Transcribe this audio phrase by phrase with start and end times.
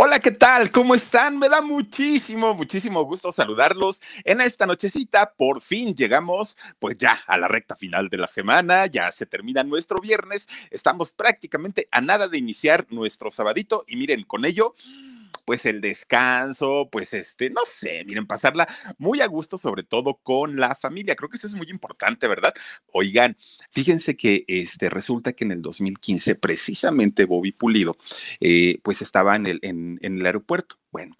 [0.00, 0.70] Hola, ¿qué tal?
[0.70, 1.40] ¿Cómo están?
[1.40, 5.32] Me da muchísimo, muchísimo gusto saludarlos en esta nochecita.
[5.32, 9.64] Por fin llegamos, pues ya a la recta final de la semana, ya se termina
[9.64, 14.76] nuestro viernes, estamos prácticamente a nada de iniciar nuestro sabadito y miren, con ello
[15.48, 18.68] pues el descanso, pues este, no sé, miren, pasarla
[18.98, 21.16] muy a gusto, sobre todo con la familia.
[21.16, 22.52] Creo que eso es muy importante, ¿verdad?
[22.92, 23.34] Oigan,
[23.70, 27.96] fíjense que este, resulta que en el 2015, precisamente Bobby Pulido,
[28.40, 30.76] eh, pues estaba en el, en, en el aeropuerto.
[30.90, 31.16] Bueno,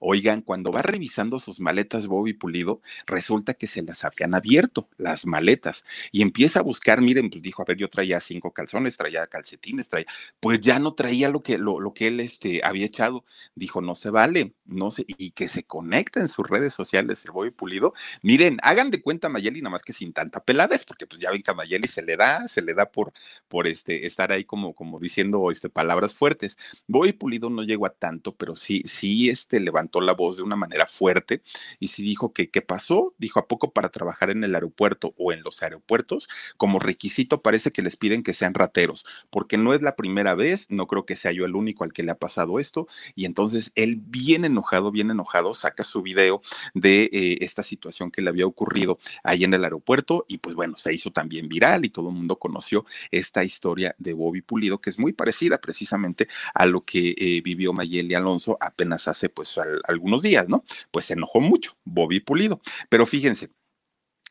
[0.00, 5.26] oigan, cuando va revisando sus maletas Bobby Pulido, resulta que se las habían abierto, las
[5.26, 9.28] maletas, y empieza a buscar, miren, pues dijo, a ver, yo traía cinco calzones, traía
[9.28, 10.06] calcetines, traía,
[10.40, 13.24] pues ya no traía lo que, lo, lo que él este, había echado.
[13.54, 17.30] Dijo, no se vale, no sé, y que se conecta en sus redes sociales el
[17.30, 17.94] Bobby Pulido.
[18.22, 21.30] Miren, hagan de cuenta a Mayeli, nada más que sin tanta peladez, porque pues ya
[21.30, 23.12] ven que a Mayeli se le da, se le da por,
[23.46, 26.58] por este, estar ahí como, como diciendo este, palabras fuertes.
[26.88, 30.56] Bobby Pulido no llegó a tanto, pero sí, sí este, levantó la voz de una
[30.56, 31.42] manera fuerte
[31.80, 35.32] y sí dijo que qué pasó, dijo a poco para trabajar en el aeropuerto o
[35.32, 39.82] en los aeropuertos, como requisito parece que les piden que sean rateros, porque no es
[39.82, 42.58] la primera vez, no creo que sea yo el único al que le ha pasado
[42.58, 46.42] esto, y entonces él bien enojado, bien enojado, saca su video
[46.74, 50.76] de eh, esta situación que le había ocurrido ahí en el aeropuerto y pues bueno,
[50.76, 54.90] se hizo también viral y todo el mundo conoció esta historia de Bobby Pulido, que
[54.90, 59.58] es muy parecida precisamente a lo que eh, vivió Mayeli Alonso apenas hace pues
[59.88, 60.64] algunos días, ¿no?
[60.90, 62.60] Pues se enojó mucho, Bobby Pulido.
[62.88, 63.50] Pero fíjense,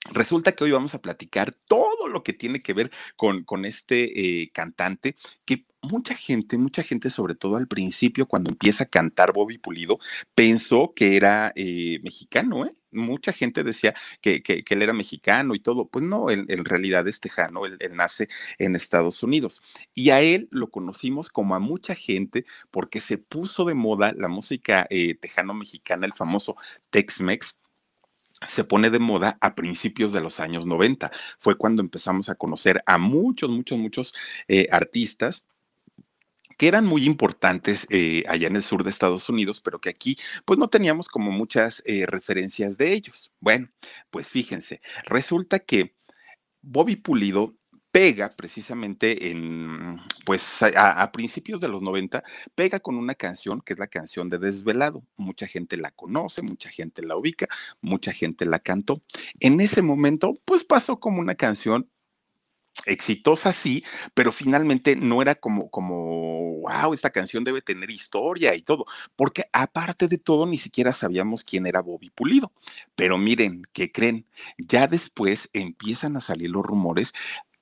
[0.10, 4.42] Resulta que hoy vamos a platicar todo lo que tiene que ver con, con este
[4.42, 9.34] eh, cantante que mucha gente, mucha gente, sobre todo al principio, cuando empieza a cantar
[9.34, 10.00] Bobby Pulido,
[10.36, 12.76] pensó que era eh, mexicano, ¿eh?
[12.94, 15.88] Mucha gente decía que, él era mexicano y todo.
[15.88, 19.62] Pues no, en realidad es tejano, él, nace en Estados Unidos.
[19.94, 24.28] Y a él lo conocimos como a mucha gente porque se puso de moda la
[24.28, 26.58] música eh, tejano-mexicana, el famoso
[26.90, 27.58] Tex-Mex
[28.48, 31.12] se pone de moda a principios de los años 90.
[31.40, 34.14] Fue cuando empezamos a conocer a muchos, muchos, muchos
[34.48, 35.44] eh, artistas
[36.62, 40.16] que eran muy importantes eh, allá en el sur de Estados Unidos, pero que aquí
[40.46, 43.32] pues no teníamos como muchas eh, referencias de ellos.
[43.40, 43.72] Bueno,
[44.12, 45.96] pues fíjense, resulta que
[46.62, 47.56] Bobby Pulido
[47.90, 52.24] pega precisamente en, pues a, principios de los 90,
[52.54, 55.04] pega con una canción que es la canción de Desvelado.
[55.18, 57.48] Mucha gente la conoce, mucha gente la ubica,
[57.82, 59.02] mucha gente la cantó.
[59.40, 61.90] En ese momento, pues pasó como una canción
[62.86, 63.84] exitosa sí,
[64.14, 69.46] pero finalmente no era como, como, wow, esta canción debe tener historia y todo, porque
[69.52, 72.52] aparte de todo, ni siquiera sabíamos quién era Bobby Pulido.
[72.96, 74.26] Pero miren, ¿qué creen?
[74.58, 77.14] Ya después empiezan a salir los rumores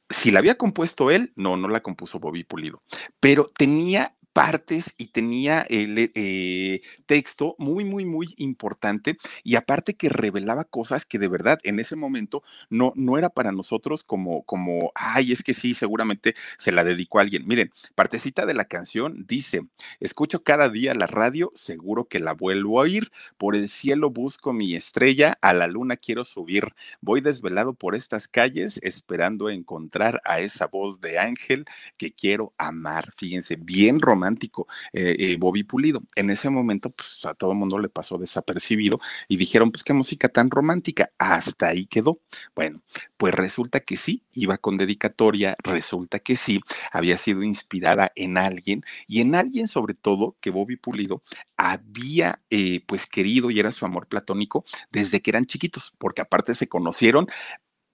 [0.09, 2.81] si la había compuesto él, no, no la compuso Bobby Pulido,
[3.19, 10.07] pero tenía partes y tenía el eh, texto muy, muy, muy importante y aparte que
[10.07, 14.94] revelaba cosas que de verdad en ese momento no, no era para nosotros como, como,
[14.95, 17.49] ay, es que sí, seguramente se la dedicó a alguien.
[17.49, 19.67] Miren, partecita de la canción dice,
[19.99, 24.53] escucho cada día la radio, seguro que la vuelvo a oír, por el cielo busco
[24.53, 30.39] mi estrella, a la luna quiero subir, voy desvelado por estas calles esperando encontrar a
[30.39, 31.66] esa voz de ángel
[31.97, 33.11] que quiero amar.
[33.17, 36.03] Fíjense, bien romántico romántico, eh, eh, Bobby Pulido.
[36.16, 39.94] En ese momento, pues a todo el mundo le pasó desapercibido y dijeron, pues qué
[39.94, 42.19] música tan romántica, hasta ahí quedó.
[42.56, 42.81] Bueno,
[43.17, 48.84] pues resulta que sí, iba con dedicatoria, resulta que sí, había sido inspirada en alguien
[49.07, 51.23] y en alguien sobre todo que Bobby Pulido
[51.57, 56.53] había eh, pues querido y era su amor platónico desde que eran chiquitos, porque aparte
[56.53, 57.28] se conocieron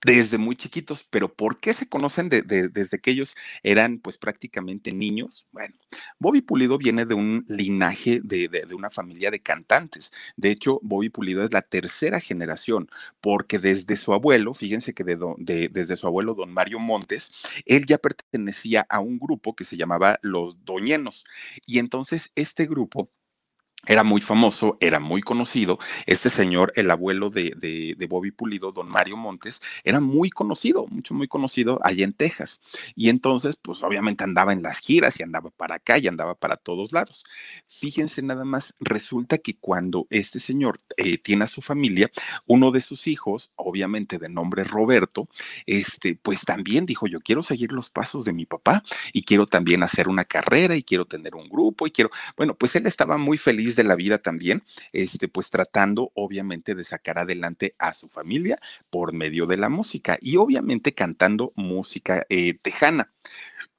[0.06, 5.48] desde muy chiquitos, pero ¿por qué se conocen desde que ellos eran pues prácticamente niños?
[5.52, 5.74] Bueno,
[6.20, 10.12] Bobby Pulido viene de un linaje de, de, una familia de cantantes.
[10.38, 12.88] De hecho, Bobby Pulido es la tercera generación,
[13.20, 17.32] porque desde su abuelo, fíjense que desde su abuelo, don Mario Montes,
[17.66, 21.26] él ya pertenecía a un grupo que se llamaba Los Doñenos.
[21.66, 23.10] Y entonces este grupo
[23.88, 25.80] era muy famoso, era muy conocido.
[26.06, 31.14] Este señor, el abuelo de, de, Bobby Pulido, don Mario Montes, era muy conocido, mucho,
[31.14, 32.62] muy conocido allá en Texas.
[32.96, 36.58] Y entonces, pues obviamente andaba en las giras y andaba para acá y andaba para
[36.58, 37.26] todos lados.
[37.68, 42.12] Fíjense nada más, resulta que cuando este señor eh, tiene a su familia,
[42.46, 45.28] uno de sus hijos, obviamente de nombre Roberto,
[45.66, 48.84] este, pues también dijo, yo quiero seguir los pasos de mi papá
[49.14, 52.76] y quiero también hacer una carrera y quiero tener un grupo y quiero, bueno, pues
[52.76, 54.64] él estaba muy feliz de la vida también,
[54.94, 60.18] este, pues tratando obviamente de sacar adelante a su familia por medio de la música
[60.22, 63.12] y obviamente cantando música eh, tejana.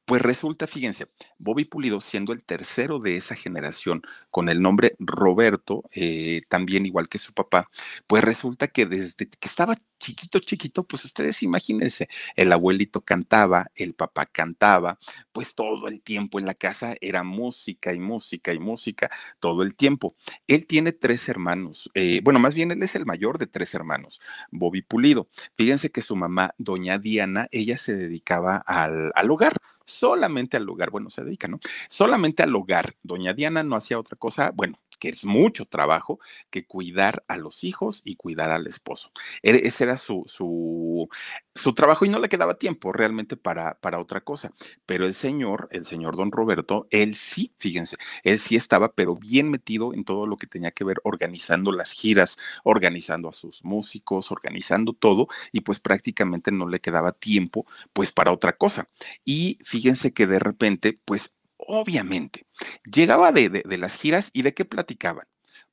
[0.06, 5.82] Pues resulta, fíjense, Bobby Pulido siendo el tercero de esa generación con el nombre Roberto,
[5.92, 7.68] eh, también igual que su papá,
[8.06, 13.94] pues resulta que desde que estaba chiquito, chiquito, pues ustedes imagínense, el abuelito cantaba, el
[13.94, 14.96] papá cantaba,
[15.32, 19.10] pues todo el tiempo en la casa era música y música y música,
[19.40, 20.14] todo el tiempo.
[20.46, 24.20] Él tiene tres hermanos, eh, bueno, más bien él es el mayor de tres hermanos,
[24.52, 25.28] Bobby Pulido.
[25.56, 29.54] Fíjense que su mamá, doña Diana, ella se dedicaba al, al hogar
[29.86, 31.58] solamente al hogar, bueno, se dedica, ¿no?
[31.88, 32.96] Solamente al hogar.
[33.02, 36.18] Doña Diana no hacía otra cosa, bueno, que es mucho trabajo,
[36.50, 39.10] que cuidar a los hijos y cuidar al esposo.
[39.42, 41.08] Ese era su, su,
[41.54, 44.52] su trabajo y no le quedaba tiempo realmente para, para otra cosa.
[44.86, 49.50] Pero el señor, el señor don Roberto, él sí, fíjense, él sí estaba, pero bien
[49.50, 54.30] metido en todo lo que tenía que ver organizando las giras, organizando a sus músicos,
[54.30, 58.88] organizando todo, y pues prácticamente no le quedaba tiempo pues para otra cosa.
[59.24, 62.46] Y fíjense que de repente, pues obviamente,
[62.84, 65.26] llegaba de, de, las giras y de qué platicaban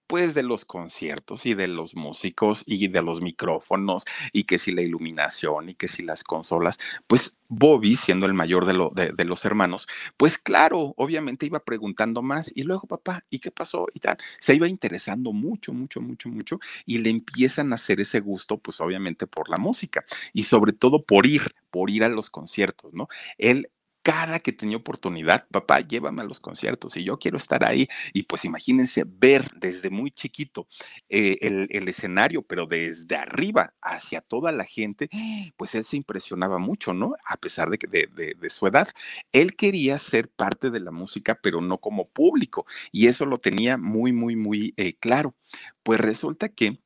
[0.07, 4.71] pues de los conciertos y de los músicos y de los micrófonos y que si
[4.71, 6.77] la iluminación y que si las consolas,
[7.07, 9.87] pues Bobby, siendo el mayor de, lo, de, de, los hermanos,
[10.17, 13.87] pues claro, obviamente iba preguntando más y luego papá, ¿y qué pasó?
[13.93, 18.19] Y tal, se iba interesando mucho, mucho, mucho, mucho y le empiezan a hacer ese
[18.19, 20.03] gusto, pues obviamente por la música
[20.33, 23.07] y sobre todo por ir, por ir a los conciertos, ¿no?
[23.37, 23.69] Él
[24.03, 27.87] cada que tenía oportunidad, papá, llévame a los conciertos y yo quiero estar ahí.
[28.11, 30.67] Y pues imagínense ver desde muy chiquito
[31.09, 35.09] eh, el, el, escenario, pero desde arriba hacia toda la gente,
[35.57, 37.15] pues él se impresionaba mucho, ¿no?
[37.25, 38.89] A pesar de, de, de, su edad.
[39.31, 42.65] Él quería ser parte de la música, pero no como público.
[42.91, 45.33] Y eso lo tenía muy, muy, muy eh, claro.
[45.81, 46.79] Pues resulta que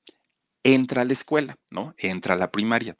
[0.63, 1.95] entra a la escuela, ¿no?
[1.97, 2.97] Entra a la primaria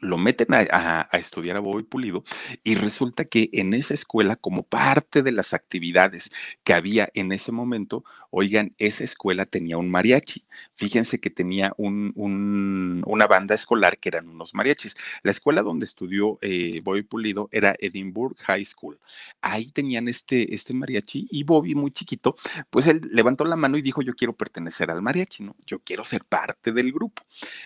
[0.00, 2.24] lo meten a, a, a, estudiar a Bobby Pulido
[2.64, 6.30] y resulta que en esa escuela, como parte de las actividades
[6.64, 8.04] que había en ese momento,
[8.38, 10.44] oigan, esa escuela tenía un mariachi.
[10.74, 14.94] Fíjense que tenía un, un, una banda escolar que eran unos mariachis.
[15.22, 18.98] La escuela donde estudió eh, Bobby Pulido era Edinburgh High School.
[19.40, 22.36] Ahí tenían este, este mariachi y Bobby, muy chiquito,
[22.68, 25.56] pues él levantó la mano y dijo, yo quiero pertenecer al mariachi, ¿no?
[25.66, 27.22] Yo quiero ser parte del grupo.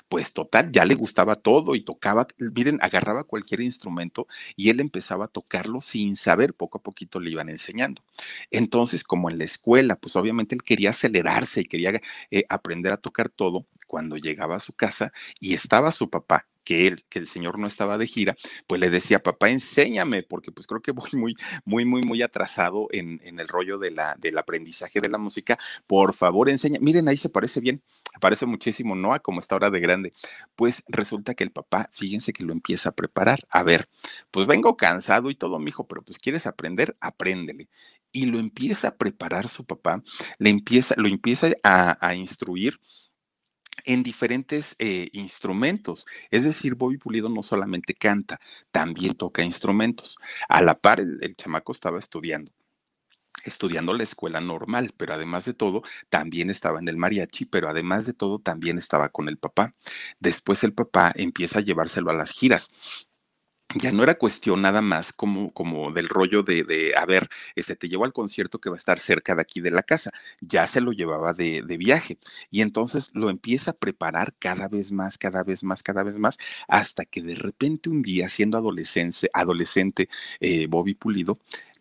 [0.09, 5.25] Pues total, ya le gustaba todo y tocaba miren, agarraba cualquier instrumento y él empezaba
[5.25, 8.03] a tocarlo sin saber, poco a poquito le iban enseñando.
[8.53, 13.29] Entonces, como en la escuela, pues obviamente quería acelerarse y quería eh, aprender a tocar
[13.31, 17.59] todo, cuando llegaba a su casa y estaba su papá que él, que el señor
[17.59, 18.37] no estaba de gira,
[18.67, 22.87] pues le decía, papá, enséñame, porque pues creo que voy muy, muy, muy, muy atrasado
[22.93, 25.59] en, en el rollo de la, del aprendizaje de la música.
[25.87, 26.79] Por favor, enseña.
[26.81, 27.83] Miren, ahí se parece bien,
[28.21, 29.13] parece muchísimo, ¿no?
[29.15, 30.13] A como está ahora de grande.
[30.55, 33.47] Pues resulta que el papá, fíjense que lo empieza a preparar.
[33.51, 33.89] A ver,
[34.31, 37.69] pues vengo cansado y todo, mijo, pero pues quieres aprender, apréndele
[38.13, 40.03] y lo empieza a preparar su papá,
[40.39, 42.81] le empieza, lo empieza a, a instruir
[43.85, 46.07] en diferentes eh, instrumentos.
[46.31, 48.41] Es decir, Bobby Pulido no solamente canta,
[48.71, 50.17] también toca instrumentos.
[50.49, 52.53] A la par, el, el chamaco estaba estudiando
[53.45, 58.05] estudiando la escuela normal, pero además de todo, también estaba en el mariachi, pero además
[58.05, 59.75] de todo, también estaba con el papá.
[60.19, 62.71] Después el papá empieza a llevárselo a las giras
[63.75, 67.77] ya no era cuestión nada más como, como del rollo de, de, a ver, este
[67.77, 70.67] te llevo al concierto que va a estar cerca de aquí de la casa, ya
[70.67, 72.19] se lo llevaba de, de, viaje.
[72.51, 76.39] Y entonces lo empieza a preparar cada vez más, cada vez más, cada vez más,
[76.69, 80.09] hasta que de repente un día, siendo adolescente, adolescente
[80.41, 81.39] eh, Bobby Pulido,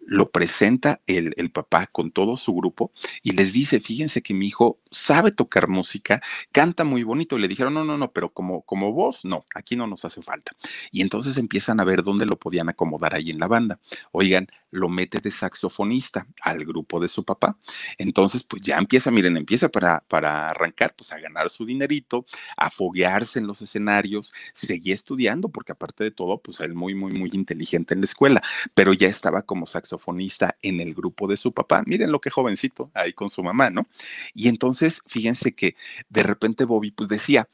[0.10, 4.48] lo presenta el, el, papá con todo su grupo y les dice, fíjense que mi
[4.48, 6.20] hijo sabe tocar música,
[6.52, 7.38] canta muy bonito.
[7.38, 10.24] Y le dijeron, no, no, no, pero como, como vos, no, aquí no nos hace
[10.24, 10.54] falta.
[10.92, 13.80] Y entonces empiezan a ver dónde lo podían acomodar ahí en la banda.
[14.12, 17.58] Oigan, lo mete de saxofonista al grupo de su papá.
[17.98, 22.26] Entonces, pues ya empieza, miren, empieza para, para arrancar, pues a ganar su dinerito,
[22.58, 27.12] a foguearse en los escenarios, seguía estudiando, porque aparte de todo, pues él muy, muy,
[27.12, 28.42] muy inteligente en la escuela,
[28.74, 31.84] pero ya estaba como saxofonista en el grupo de su papá.
[31.86, 33.88] Miren lo que jovencito ahí con su mamá, ¿no?
[34.34, 35.76] Y entonces, fíjense que
[36.10, 37.48] de repente Bobby pues decía,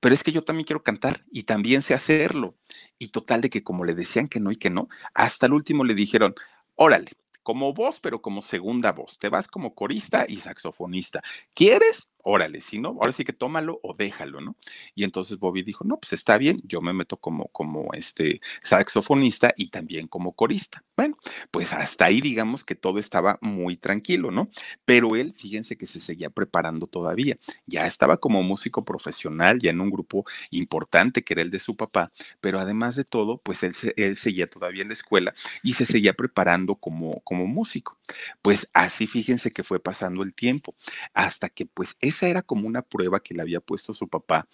[0.00, 2.54] pero es que yo también quiero cantar y también sé hacerlo.
[2.98, 5.84] Y total de que como le decían que no y que no, hasta el último
[5.84, 6.34] le dijeron,
[6.76, 9.18] órale, como voz, pero como segunda voz.
[9.18, 11.22] Te vas como corista y saxofonista.
[11.54, 12.08] ¿Quieres?
[12.28, 14.56] Órale, si no, ahora sí que tómalo o déjalo, ¿no?
[14.96, 19.54] Y entonces Bobby dijo, no, pues está bien, yo me meto como, como este saxofonista
[19.56, 20.82] y también como corista.
[20.96, 21.16] Bueno,
[21.52, 24.50] pues hasta ahí digamos que todo estaba muy tranquilo, ¿no?
[24.84, 29.80] Pero él, fíjense que se seguía preparando todavía, ya estaba como músico profesional, ya en
[29.80, 33.74] un grupo importante que era el de su papá, pero además de todo, pues él,
[33.96, 37.98] él seguía todavía en la escuela y se seguía preparando como, como músico.
[38.42, 40.74] Pues así fíjense que fue pasando el tiempo,
[41.14, 44.48] hasta que pues esa era como una prueba que le había puesto su papá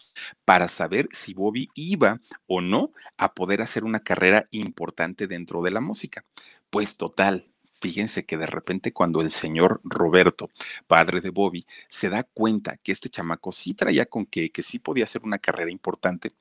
[0.44, 5.70] para saber si Bobby iba o no a poder hacer una carrera importante dentro de
[5.70, 6.24] la música.
[6.70, 7.46] Pues total,
[7.80, 10.50] fíjense que de repente cuando el señor Roberto,
[10.88, 14.80] padre de Bobby, se da cuenta que este chamaco sí traía con que, que sí
[14.80, 16.32] podía hacer una carrera importante,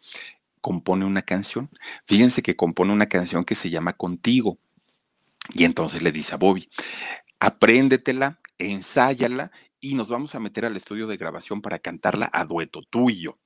[0.59, 1.69] compone una canción.
[2.07, 4.57] Fíjense que compone una canción que se llama Contigo.
[5.53, 6.69] Y entonces le dice a Bobby,
[7.39, 9.51] apréndetela, ensáyala
[9.81, 13.21] y nos vamos a meter al estudio de grabación para cantarla a dueto, tú y
[13.21, 13.37] yo.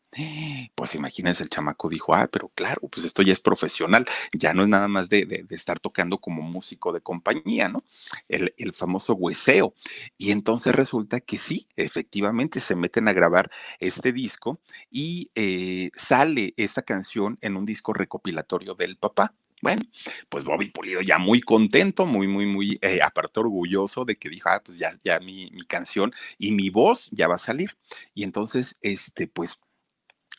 [0.76, 4.64] Pues imagínense, el chamaco dijo, ah, pero claro, pues esto ya es profesional, ya no
[4.64, 7.84] es nada más de, estar tocando como músico de compañía, ¿no?
[8.30, 9.74] El, famoso hueseo.
[10.18, 16.54] Y entonces resulta que sí, efectivamente se meten a grabar este disco y eh, sale
[16.58, 19.34] esta canción en un disco recopilatorio del papá.
[19.62, 19.82] Bueno,
[20.30, 24.50] pues Bobby Pulido ya muy contento, muy, muy, muy, eh, aparte orgulloso de que dijo,
[24.50, 27.76] ah, pues ya, ya mi, mi canción y mi voz ya va a salir.
[28.14, 29.60] Y entonces, este, pues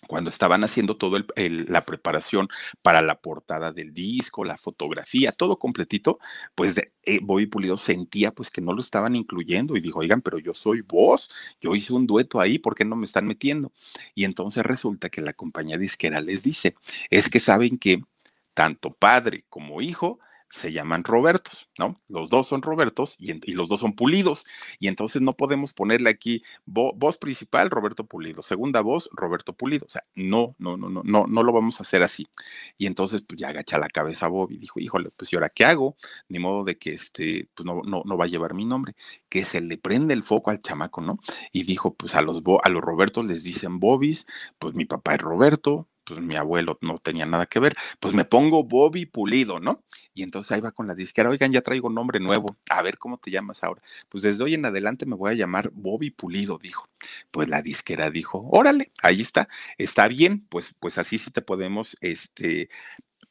[0.09, 2.49] cuando estaban haciendo toda la preparación
[2.83, 6.19] para la portada del disco, la fotografía, todo completito,
[6.55, 10.39] pues eh, Bobby Pulido sentía pues que no lo estaban incluyendo y dijo, oigan, pero
[10.39, 11.31] yo soy vos,
[11.61, 13.73] yo hice un dueto ahí, ¿por qué no me están metiendo?
[14.15, 16.77] Y entonces resulta que la compañía disquera les dice,
[17.11, 18.03] es que saben que
[18.57, 22.01] tanto padre como hijo se llaman Robertos, ¿no?
[22.09, 24.47] Los dos son Robertos y, los dos son Pulidos.
[24.79, 29.87] Y entonces no podemos ponerle aquí voz principal, Roberto Pulido, segunda voz, Roberto Pulido.
[29.87, 32.29] O sea, no, no, no, no, no, no lo vamos a hacer así.
[32.79, 35.65] Y entonces, pues ya agacha la cabeza Bob y dijo, híjole, pues ¿y ahora qué
[35.65, 35.97] hago?
[36.29, 38.95] Ni modo de que este, pues no, no, no va a llevar mi nombre.
[39.29, 41.19] Que se le prende el foco al chamaco, ¿no?
[41.53, 44.27] Y dijo, pues a los, a los Robertos les dicen Bobis,
[44.59, 48.25] pues mi papá es Roberto, pues mi abuelo no tenía nada que ver, pues me
[48.25, 49.85] pongo Bobby Pulido, ¿no?
[50.15, 53.19] Y entonces ahí va con la disquera, oigan, ya traigo nombre nuevo, a ver cómo
[53.19, 53.83] te llamas ahora.
[54.09, 56.89] Pues desde hoy en adelante me voy a llamar Bobby Pulido, dijo.
[57.31, 59.49] Pues la disquera dijo, órale, ahí está,
[59.79, 62.71] está bien, pues, pues así sí te podemos, este,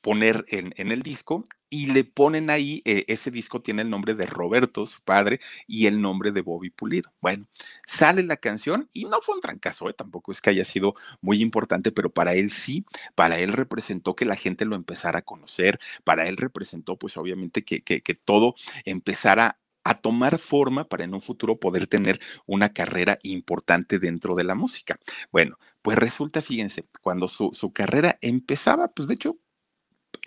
[0.06, 4.14] poner en, en, el disco y le ponen ahí, eh, ese disco tiene el nombre
[4.14, 7.12] de Roberto, su padre, y el nombre de Bobby Pulido.
[7.22, 7.48] Bueno,
[7.88, 9.94] sale la canción y no fue un trancazo, ¿eh?
[9.94, 12.86] tampoco es que haya sido muy importante, pero para él sí,
[13.16, 17.64] para él representó que la gente lo empezara a conocer, para él representó pues obviamente
[17.64, 18.54] que, que, que todo
[18.86, 24.44] empezara a tomar forma para en un futuro poder tener una carrera importante dentro de
[24.44, 25.00] la música.
[25.32, 29.38] Bueno, pues resulta, fíjense, cuando su, su carrera empezaba, pues de hecho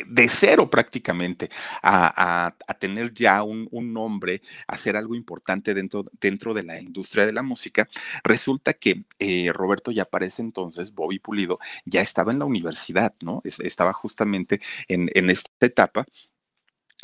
[0.06, 1.50] de cero prácticamente
[1.82, 7.42] a, tener ya un, nombre, hacer algo importante dentro, dentro de la industria de la
[7.42, 7.88] música,
[8.22, 13.42] resulta que eh, Roberto ya parece entonces, Bobby Pulido, ya estaba en la universidad, ¿no?
[13.44, 16.06] estaba justamente en, en esta etapa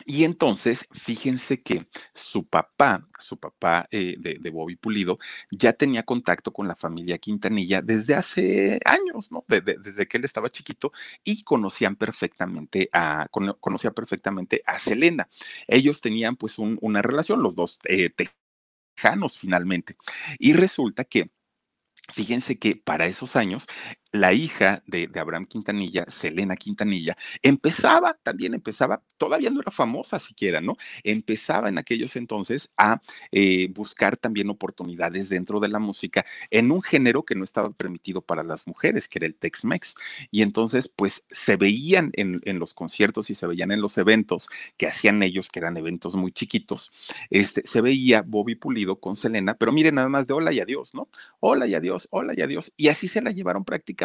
[0.06, 5.18] y entonces, fíjense que su papá, su papá eh, de, Bobby Pulido,
[5.50, 9.44] ya tenía contacto con la familia Quintanilla desde hace años, ¿no?
[9.48, 13.28] desde que él estaba chiquito y conocían perfectamente a,
[13.60, 15.28] conocía perfectamente a Selena.
[15.68, 18.10] Ellos tenían pues una relación, los dos eh,
[18.96, 19.96] tejanos finalmente.
[20.38, 21.30] Y resulta que
[22.12, 23.66] Fíjense que para esos años
[24.14, 30.60] la hija de, Abraham Quintanilla, Selena Quintanilla, empezaba, también empezaba, todavía no era famosa siquiera,
[30.60, 30.76] ¿no?
[31.02, 33.02] Empezaba en aquellos entonces a
[33.32, 38.20] eh, buscar también oportunidades dentro de la música en un género que no estaba permitido
[38.20, 39.96] para las mujeres, que era el Tex-Mex.
[40.30, 44.86] Y entonces, pues se veían en, los conciertos y se veían en los eventos que
[44.86, 46.92] hacían ellos, que eran eventos muy chiquitos,
[47.30, 50.94] este, se veía Bobby Pulido con Selena, pero miren nada más de hola y adiós,
[50.94, 51.08] ¿no?
[51.40, 52.72] Hola y adiós, hola y adiós.
[52.76, 54.03] Y así se la llevaron prácticamente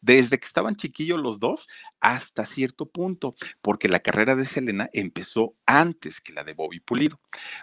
[0.00, 1.68] desde que estaban chiquillos los dos
[2.00, 7.20] hasta cierto punto, porque la carrera de Selena empezó antes que la de Bobby Pulido.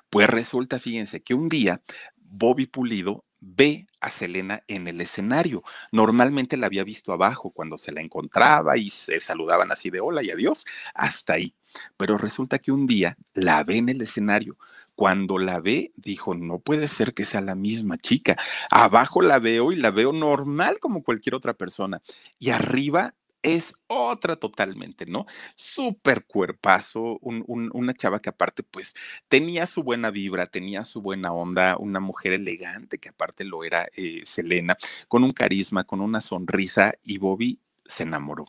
[0.09, 1.81] Pues resulta, fíjense, que un día
[2.15, 5.63] Bobby Pulido ve a Selena en el escenario.
[5.91, 10.23] Normalmente la había visto abajo cuando se la encontraba y se saludaban así de hola
[10.23, 11.53] y adiós, hasta ahí.
[11.97, 14.57] Pero resulta que un día la ve en el escenario
[14.95, 18.37] cuando la ve, dijo, no puede ser que sea la misma chica.
[18.69, 22.01] Abajo la veo y la veo normal como cualquier otra persona.
[22.39, 25.25] Y arriba es otra totalmente, ¿no?
[25.55, 28.93] Súper cuerpazo, un- un- una chava que aparte pues
[29.27, 33.87] tenía su buena vibra, tenía su buena onda, una mujer elegante que aparte lo era
[33.97, 34.77] eh, Selena,
[35.09, 38.45] con un carisma, con una sonrisa y Bobby se enamoró.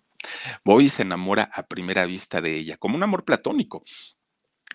[0.64, 3.84] Bobby se enamora a primera vista de ella, como un amor platónico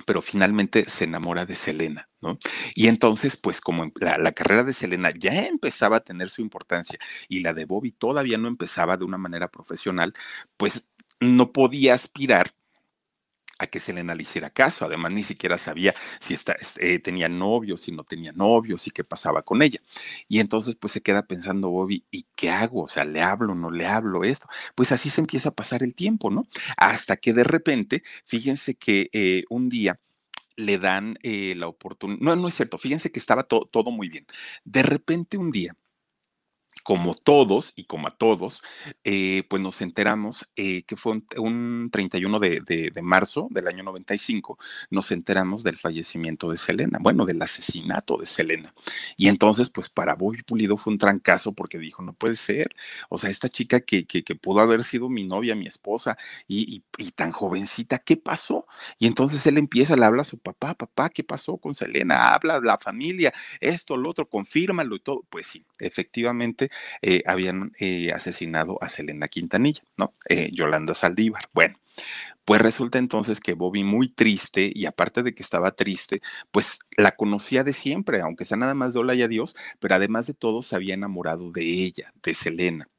[0.05, 2.37] pero finalmente se enamora de Selena, ¿no?
[2.75, 6.99] Y entonces, pues como la, la, carrera de Selena ya empezaba a tener su importancia
[7.27, 10.13] y la de Bobby todavía no empezaba de una manera profesional,
[10.57, 10.85] pues
[11.19, 12.53] no podía aspirar
[13.59, 14.85] a que Selena le hiciera caso.
[14.85, 19.03] Además, ni siquiera sabía si está, eh, tenía novio, si no tenía novio, si qué
[19.03, 19.81] pasaba con ella.
[20.27, 22.83] Y entonces, pues se queda pensando Bobby, ¿y qué hago?
[22.83, 24.47] O sea, ¿le hablo, no le hablo esto?
[24.75, 26.47] Pues así se empieza a pasar el tiempo, ¿no?
[26.77, 29.99] Hasta que de repente, fíjense que eh, un día
[30.55, 34.09] le dan eh, la oportunidad, no, no es cierto, fíjense que estaba to todo muy
[34.09, 34.25] bien.
[34.65, 35.75] De repente un día,
[36.83, 38.61] como todos y como a todos,
[39.03, 43.83] eh, pues nos enteramos eh, que fue un, un 31 de, de, marzo del año
[43.83, 44.59] 95,
[44.89, 48.73] nos enteramos del fallecimiento de Selena, bueno, del asesinato de Selena.
[49.17, 52.75] Y entonces, pues para Bobby Pulido fue un trancazo porque dijo, no puede ser,
[53.09, 56.17] o sea, esta chica que, que, que pudo haber sido mi novia, mi esposa,
[56.47, 58.67] y, y, y, tan jovencita, ¿qué pasó?
[58.97, 62.33] Y entonces él empieza, le habla a su papá, papá, ¿qué pasó con Selena?
[62.33, 65.23] Habla la familia, esto, lo otro, confírmalo y todo.
[65.29, 66.69] Pues sí, efectivamente
[67.01, 70.13] eh, habían eh, asesinado a Selena Quintanilla, ¿no?
[70.29, 71.49] Eh, Yolanda Saldívar.
[71.53, 71.79] Bueno,
[72.45, 76.21] pues resulta entonces que Bobby muy triste y aparte de que estaba triste,
[76.51, 80.33] pues la conocía de siempre, aunque sea nada más de y adiós, pero además de
[80.33, 82.89] todo se había enamorado de ella, de Selena.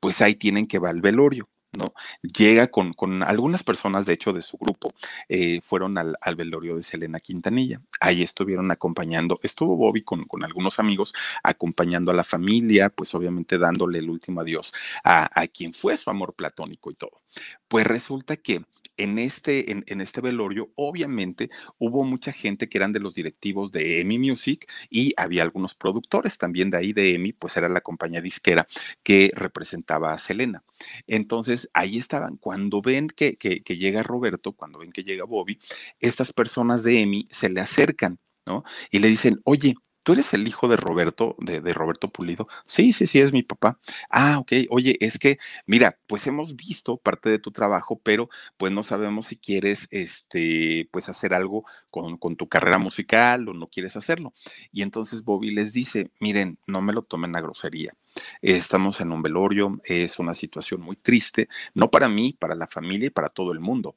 [0.00, 1.48] Pues ahí tienen que va al velorio.
[1.72, 1.94] ¿No?
[2.22, 4.92] Llega con, con, algunas personas, de hecho, de su grupo,
[5.28, 7.80] eh, fueron al, al, velorio de Selena Quintanilla.
[8.00, 13.58] Ahí estuvieron acompañando, estuvo Bobby con, con, algunos amigos acompañando a la familia, pues obviamente
[13.58, 14.72] dándole el último adiós
[15.04, 17.20] a, a quien fue su amor platónico y todo.
[17.68, 18.62] Pues resulta que
[19.00, 23.72] en este, en, en, este velorio, obviamente, hubo mucha gente que eran de los directivos
[23.72, 27.80] de EMI Music y había algunos productores también de ahí de EMI, pues era la
[27.80, 28.68] compañía disquera
[29.02, 30.64] que representaba a Selena.
[31.06, 32.36] Entonces, ahí estaban.
[32.36, 35.58] Cuando ven que, que, llega Roberto, cuando ven que llega Bobby,
[35.98, 38.64] estas personas de EMI se le acercan, ¿no?
[38.90, 42.48] Y le dicen, oye, ¿Tú eres el hijo de Roberto, de, Roberto Pulido?
[42.64, 43.78] Sí, sí, sí, es mi papá.
[44.08, 44.52] Ah, ok.
[44.70, 49.26] Oye, es que, mira, pues hemos visto parte de tu trabajo, pero pues no sabemos
[49.26, 54.32] si quieres, este, pues hacer algo con, con tu carrera musical o no quieres hacerlo.
[54.72, 57.94] Y entonces Bobby les dice, miren, no me lo tomen a grosería.
[58.42, 63.08] Estamos en un velorio, es una situación muy triste, no para mí, para la familia
[63.08, 63.96] y para todo el mundo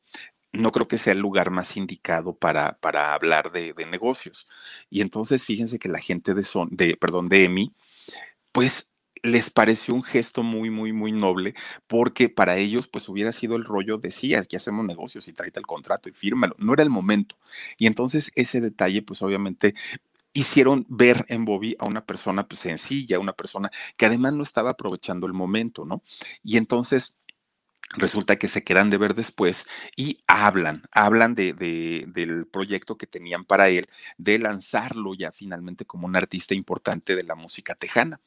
[0.53, 4.47] no creo que sea el lugar más indicado para, para hablar de, de, negocios.
[4.89, 7.73] Y entonces fíjense que la gente de, son, de, perdón, de EMI,
[8.51, 8.89] pues
[9.23, 11.55] les pareció un gesto muy, muy, muy noble,
[11.87, 15.59] porque para ellos, pues hubiera sido el rollo de sí, aquí hacemos negocios y tráete
[15.59, 16.55] el contrato y fírmalo.
[16.59, 17.37] No era el momento.
[17.77, 19.75] Y entonces ese detalle, pues obviamente
[20.33, 24.71] hicieron ver en Bobby a una persona pues, sencilla, una persona que además no estaba
[24.71, 26.03] aprovechando el momento, ¿no?
[26.43, 27.15] Y entonces
[27.93, 33.08] resulta que se quedan de ver después y hablan, hablan de, de, del proyecto que
[33.08, 38.19] tenían para él, de lanzarlo ya finalmente como un artista importante de la música tejana.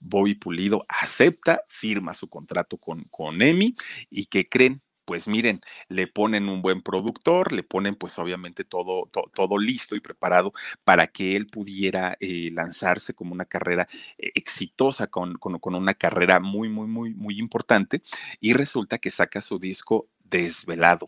[0.00, 3.76] Bobby Pulido acepta, firma su contrato con, con EMI
[4.10, 9.10] y que creen, pues miren, le ponen un buen productor, le ponen pues obviamente todo,
[9.12, 14.32] to, todo listo y preparado para que él pudiera eh, lanzarse como una carrera eh,
[14.34, 18.00] exitosa, con, con, con, una carrera muy, muy, muy, muy importante.
[18.40, 21.04] Y resulta que saca su disco desvelado.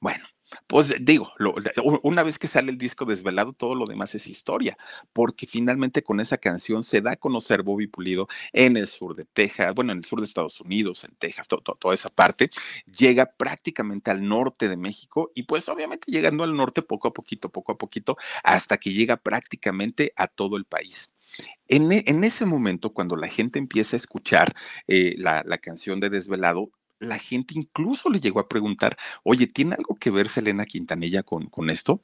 [0.00, 0.24] Bueno,
[0.66, 1.54] pues digo, lo,
[2.02, 4.76] una vez que sale el disco desvelado, todo lo demás es historia,
[5.12, 9.24] porque finalmente con esa canción se da a conocer Bobby Pulido en el sur de
[9.24, 12.50] Texas, bueno, en el sur de Estados Unidos, en Texas, to, to, toda esa parte,
[12.98, 17.50] llega prácticamente al norte de México y pues obviamente llegando al norte poco a poquito,
[17.50, 21.10] poco a poquito, hasta que llega prácticamente a todo el país.
[21.68, 24.56] En, ese momento, cuando la gente empieza a escuchar
[24.88, 29.96] eh, la, canción de Desvelado, la gente incluso le llegó a preguntar, oye, ¿tiene algo
[29.96, 32.02] que ver Selena Quintanilla con, con esto?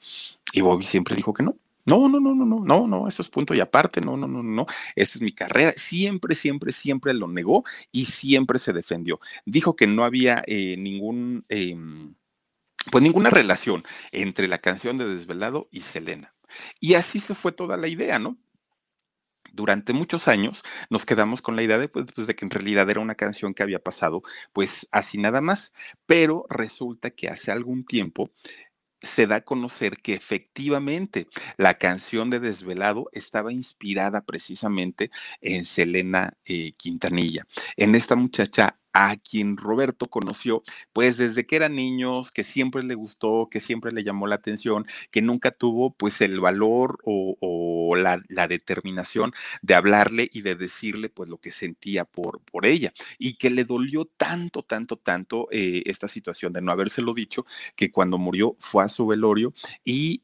[0.52, 1.56] Y Bobby siempre dijo que no.
[1.84, 4.42] No, no, no, no, no, no, no, eso es punto y aparte, no, no, no,
[4.42, 5.72] no, esta es mi carrera.
[5.76, 9.20] Siempre, siempre, siempre lo negó y siempre se defendió.
[9.44, 11.76] Dijo que no había eh, ningún, eh,
[12.90, 16.34] pues ninguna relación entre la canción de Desvelado y Selena.
[16.80, 18.36] Y así se fue toda la idea, ¿no?
[19.56, 22.88] Durante muchos años nos quedamos con la idea de, pues, pues, de, que en realidad
[22.90, 25.72] era una canción que había pasado pues así nada más,
[26.06, 28.30] pero resulta que hace algún tiempo
[29.02, 36.36] se da a conocer que efectivamente la canción de Desvelado estaba inspirada precisamente en Selena
[36.44, 40.62] eh, Quintanilla, en esta muchacha a quien Roberto conoció,
[40.94, 44.86] pues desde que eran niños, que siempre le gustó, que siempre le llamó la atención,
[45.10, 51.28] que nunca tuvo pues el valor o, la, determinación de hablarle y de decirle pues
[51.28, 56.08] lo que sentía por, por ella y que le dolió tanto, tanto, tanto eh, esta
[56.08, 59.52] situación de no habérselo dicho, que cuando murió fue a su velorio
[59.84, 60.22] y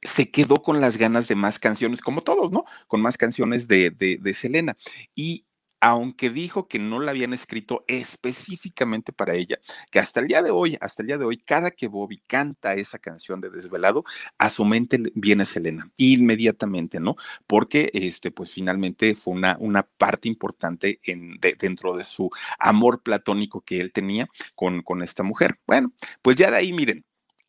[0.00, 2.64] se quedó con las ganas de más canciones, como todos, ¿no?
[2.86, 4.76] Con más canciones de, de, de Selena.
[5.14, 5.46] Y
[5.84, 9.58] aunque dijo que no la habían escrito específicamente para ella,
[9.90, 12.72] que hasta el día de hoy, hasta el día de hoy, cada que Bobby canta
[12.72, 14.02] esa canción de Desvelado,
[14.38, 17.16] a su mente viene Selena, inmediatamente, ¿no?
[17.46, 23.60] Porque, este, pues finalmente fue una, una parte importante en, dentro de su amor platónico
[23.60, 25.58] que él tenía con, con esta mujer.
[25.66, 25.92] Bueno,
[26.22, 27.04] pues ya de ahí, miren,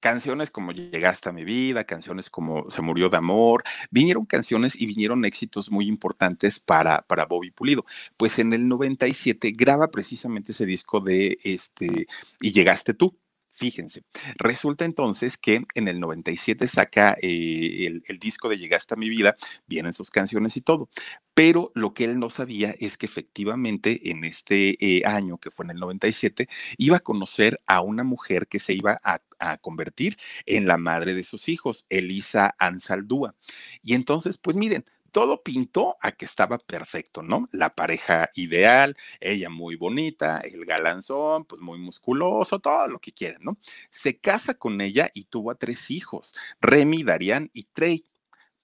[0.06, 4.86] canciones como Llegaste a mi vida, canciones como Se murió de amor, vinieron canciones y
[4.86, 7.86] vinieron éxitos muy importantes para, para Bobby Pulido.
[8.16, 12.06] Pues en el 97 graba precisamente ese disco de este
[12.40, 13.18] Y llegaste tú.
[13.54, 14.04] Fíjense,
[14.38, 19.36] resulta entonces que en el 97 saca eh, el, disco de Llegaste a mi vida,
[19.66, 20.90] vienen sus canciones y todo,
[21.36, 25.66] pero lo que él no sabía es que efectivamente en este eh, año, que fue
[25.66, 30.18] en el 97, iba a conocer a una mujer que se iba a, a convertir
[30.46, 33.36] en la madre de sus hijos, Elisa Ansaldúa.
[33.84, 37.50] Y entonces, pues miren, todo pintó a que estaba perfecto, ¿no?
[37.52, 43.42] La pareja ideal, ella muy bonita, el galanzón, pues muy musculoso, todo lo que quieran,
[43.44, 43.58] ¿no?
[43.90, 48.06] Se casa con ella y tuvo a tres hijos, Remy, Darian y Trey.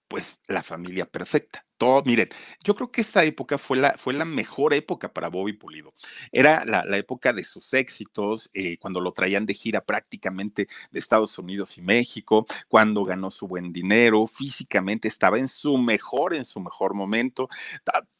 [0.07, 1.65] Pues la familia perfecta
[2.05, 2.29] miren,
[2.63, 5.93] yo creo que esta época fue la, fue la mejor época para Bobby Pulido.
[6.31, 11.37] Era la, época de sus éxitos, eh, cuando lo traían de gira prácticamente de Estados
[11.39, 16.59] Unidos y México, cuando ganó su buen dinero, físicamente estaba en su mejor, en su
[16.59, 17.49] mejor momento.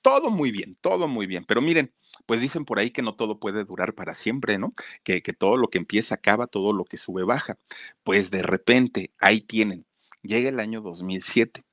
[0.02, 1.46] Todo muy bien, todo muy bien.
[1.46, 1.94] Pero miren,
[2.26, 4.74] pues dicen por ahí que no todo puede durar para siempre, ¿no?
[5.04, 7.60] Que, que todo lo que empieza acaba, todo lo que sube baja.
[8.04, 9.86] Pues de repente, ahí tienen,
[10.24, 11.64] llega el año 2007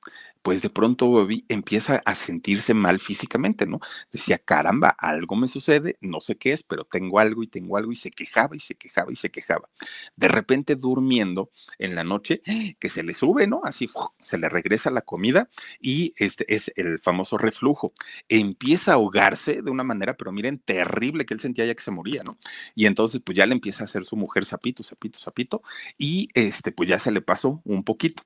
[0.49, 3.79] pues de pronto Bobby empieza a sentirse mal físicamente, ¿no?
[4.11, 7.91] Decía, caramba, algo me sucede, no sé qué es, pero tengo algo y tengo algo
[7.91, 9.69] y se quejaba y se quejaba y se quejaba.
[10.15, 12.41] De repente durmiendo en la noche,
[12.79, 13.61] que se le sube, ¿no?
[13.63, 13.91] Así
[14.23, 17.93] se le regresa la comida y este es el famoso reflujo.
[18.27, 21.91] Empieza a ahogarse de una manera, pero miren, terrible que él sentía ya que se
[21.91, 22.39] moría, ¿no?
[22.73, 25.61] Y entonces pues ya le empieza a hacer su mujer sapito, sapito, sapito
[25.99, 28.23] y este pues ya se le pasó un poquito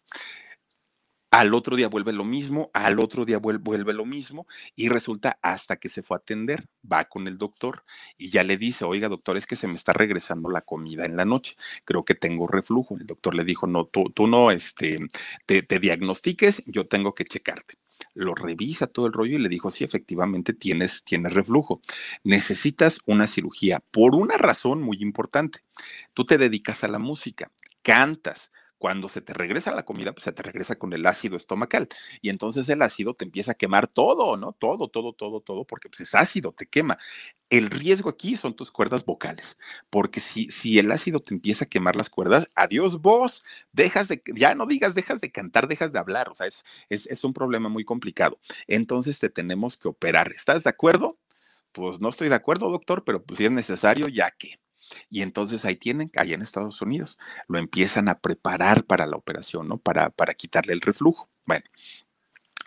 [1.34, 5.78] al otro día vuelve lo mismo, al otro día vuelve, lo mismo y resulta hasta
[5.78, 7.86] que se fue a atender, va con el doctor
[8.20, 11.18] y ya le dice, oiga doctor, es que se me está regresando la comida en
[11.18, 12.98] la noche, creo que tengo reflujo.
[13.00, 15.00] El doctor le dijo, no, tú, no este,
[15.48, 17.80] te, te diagnostiques, yo tengo que checarte
[18.16, 21.82] lo revisa todo el rollo y le dijo, sí, efectivamente tienes, tienes reflujo.
[22.24, 25.62] Necesitas una cirugía por una razón muy importante.
[26.14, 28.52] Tú te dedicas a la música, cantas,
[28.84, 31.88] cuando se te regresa la comida, pues se te regresa con el ácido estomacal.
[32.22, 34.52] Y entonces el ácido te empieza a quemar todo, ¿no?
[34.52, 36.98] Todo, todo, todo, todo, porque pues es ácido, te quema.
[37.50, 39.58] El riesgo aquí son tus cuerdas vocales,
[39.90, 44.22] porque si, si el ácido te empieza a quemar las cuerdas, adiós vos, dejas de,
[44.36, 47.32] ya no digas, dejas de cantar, dejas de hablar, o sea, es, es, es un
[47.32, 48.38] problema muy complicado.
[48.68, 50.34] Entonces te tenemos que operar.
[50.34, 51.18] ¿Estás de acuerdo?
[51.72, 54.60] Pues no estoy de acuerdo, doctor, pero pues si es necesario, ya que.
[55.10, 57.18] Y entonces ahí tienen, allá en Estados Unidos,
[57.48, 59.78] lo empiezan a preparar para la operación, ¿no?
[59.78, 61.30] Para, para quitarle el reflujo.
[61.46, 61.66] Bueno,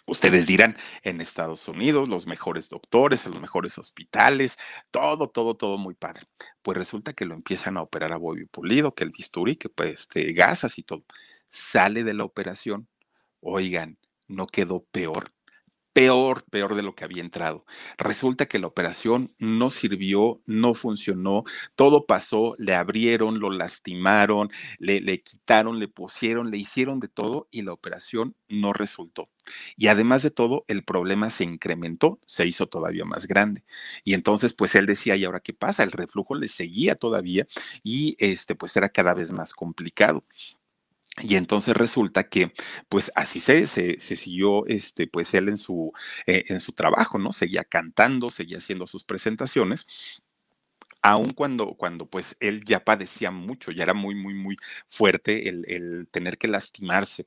[0.09, 4.57] Ustedes dirán, en Estados Unidos, los mejores doctores, los mejores hospitales,
[4.93, 6.29] todo, todo, todo muy padre.
[6.63, 10.01] Pues resulta que lo empiezan a operar a Bobby Pulido, que el bisturí, que pues
[10.01, 11.05] este, gasas y todo.
[11.51, 12.89] Sale de la operación.
[13.41, 13.99] Oigan,
[14.29, 15.33] no quedó peor
[15.97, 17.65] peor, peor de lo que había entrado.
[17.97, 25.01] Resulta que la operación no sirvió, no funcionó, todo pasó, le abrieron, lo lastimaron, le,
[25.01, 29.31] le, quitaron, le pusieron, le hicieron de todo y la operación no resultó.
[29.75, 33.65] Y además de todo, el problema se incrementó, se hizo todavía más grande.
[34.05, 35.83] Y entonces, pues él decía, ¿y ahora qué pasa?
[35.83, 37.47] El reflujo le seguía todavía
[37.83, 40.25] y este, pues era cada vez más complicado.
[41.23, 42.53] Y entonces resulta que,
[42.91, 45.93] pues así se, se, siguió, este, pues él en su,
[46.27, 47.33] eh, en su trabajo, ¿no?
[47.33, 49.87] Seguía cantando, seguía haciendo sus presentaciones,
[51.03, 54.57] aun cuando, cuando pues él ya padecía mucho, ya era muy, muy, muy
[54.91, 57.27] fuerte el, el tener que lastimarse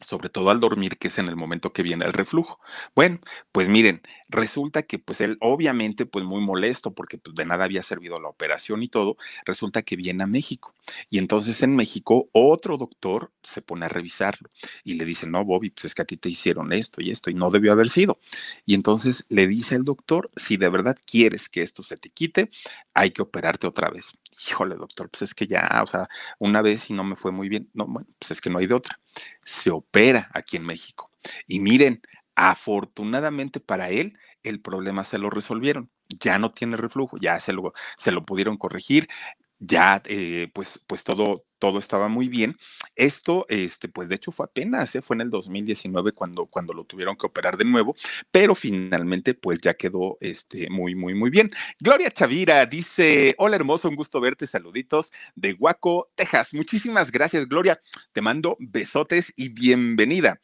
[0.00, 2.60] sobre todo al dormir, que es en el momento que viene el reflujo.
[2.94, 3.20] Bueno,
[3.52, 7.82] pues miren, resulta que pues él obviamente pues muy molesto porque pues de nada había
[7.82, 10.74] servido la operación y todo, resulta que viene a México.
[11.10, 14.48] Y entonces en México otro doctor se pone a revisarlo
[14.84, 17.30] y le dice, no, Bobby, pues es que a ti te hicieron esto y esto
[17.30, 18.18] y no debió haber sido.
[18.64, 22.50] Y entonces le dice el doctor, si de verdad quieres que esto se te quite,
[22.94, 24.12] hay que operarte otra vez
[24.48, 27.48] híjole, doctor, pues es que ya, o sea, una vez y no me fue muy
[27.48, 27.70] bien.
[27.74, 29.00] No, bueno, pues es que no hay de otra.
[29.44, 31.10] Se opera aquí en México.
[31.46, 32.02] Y miren,
[32.34, 35.90] afortunadamente para él, el problema se lo resolvieron.
[36.20, 39.08] Ya no tiene reflujo, ya se lo, se lo pudieron corregir
[39.58, 42.56] ya eh, pues, pues todo, todo estaba muy bien.
[42.94, 45.02] Esto, este, pues de hecho fue apenas, ¿eh?
[45.02, 47.94] fue en el 2019 cuando, cuando lo tuvieron que operar de nuevo,
[48.30, 51.50] pero finalmente pues ya quedó este, muy, muy, muy bien.
[51.80, 56.52] Gloria Chavira dice, hola hermoso, un gusto verte, saluditos de Guaco, Texas.
[56.54, 57.80] Muchísimas gracias, Gloria.
[58.12, 60.40] Te mando besotes y bienvenida.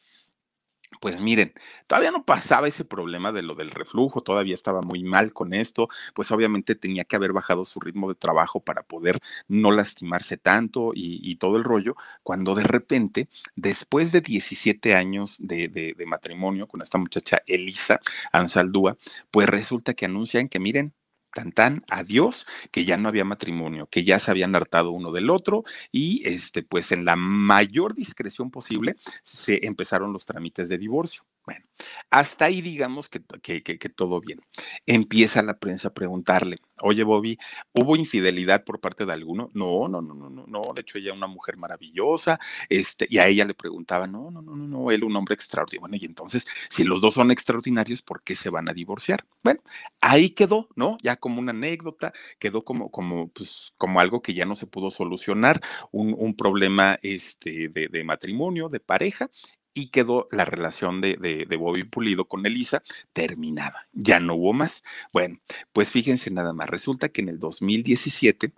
[1.03, 1.53] Pues miren,
[1.89, 5.89] todavía no pasaba ese problema de lo del reflujo, todavía estaba muy mal con esto,
[6.15, 10.93] pues obviamente tenía que haber bajado su ritmo de trabajo para poder no lastimarse tanto
[10.95, 16.83] y, todo el rollo, cuando de repente, después de 17 años de, de matrimonio con
[16.83, 17.99] esta muchacha Elisa
[18.31, 18.97] Ansaldúa,
[19.33, 20.95] pues resulta que anuncian que miren,
[21.35, 25.31] tan tan adiós, que ya no había matrimonio, que ya se habían hartado uno del
[25.31, 31.25] otro y este pues en la mayor discreción posible se empezaron los trámites de divorcio.
[31.45, 31.65] Bueno,
[32.11, 34.41] hasta ahí digamos que, que, que, todo bien.
[34.87, 37.37] Empieza la prensa a preguntarle, oye Bobby,
[37.73, 39.51] ¿hubo infidelidad por parte de alguno?
[39.53, 43.19] No, no, no, no, no, no, de hecho ella es una mujer maravillosa, este, y
[43.19, 45.81] a ella le preguntaba, no, no, no, no, no, él un hombre extraordinario.
[45.81, 49.27] Bueno, y entonces, si los dos son extraordinarios, ¿por qué se van a divorciar?
[49.43, 49.61] Bueno,
[50.01, 50.99] ahí quedó, ¿no?
[51.03, 54.91] Ya como una anécdota, quedó como, como, pues, como algo que ya no se pudo
[54.91, 59.31] solucionar, un, un problema este, de, de matrimonio, de pareja,
[59.75, 62.83] y quedó la relación de, de, Bobby Pulido con Elisa
[63.13, 63.89] terminada.
[63.93, 64.85] Ya no hubo más.
[65.13, 65.39] Bueno,
[65.73, 66.69] pues fíjense nada más.
[66.69, 68.53] Resulta que en el 2017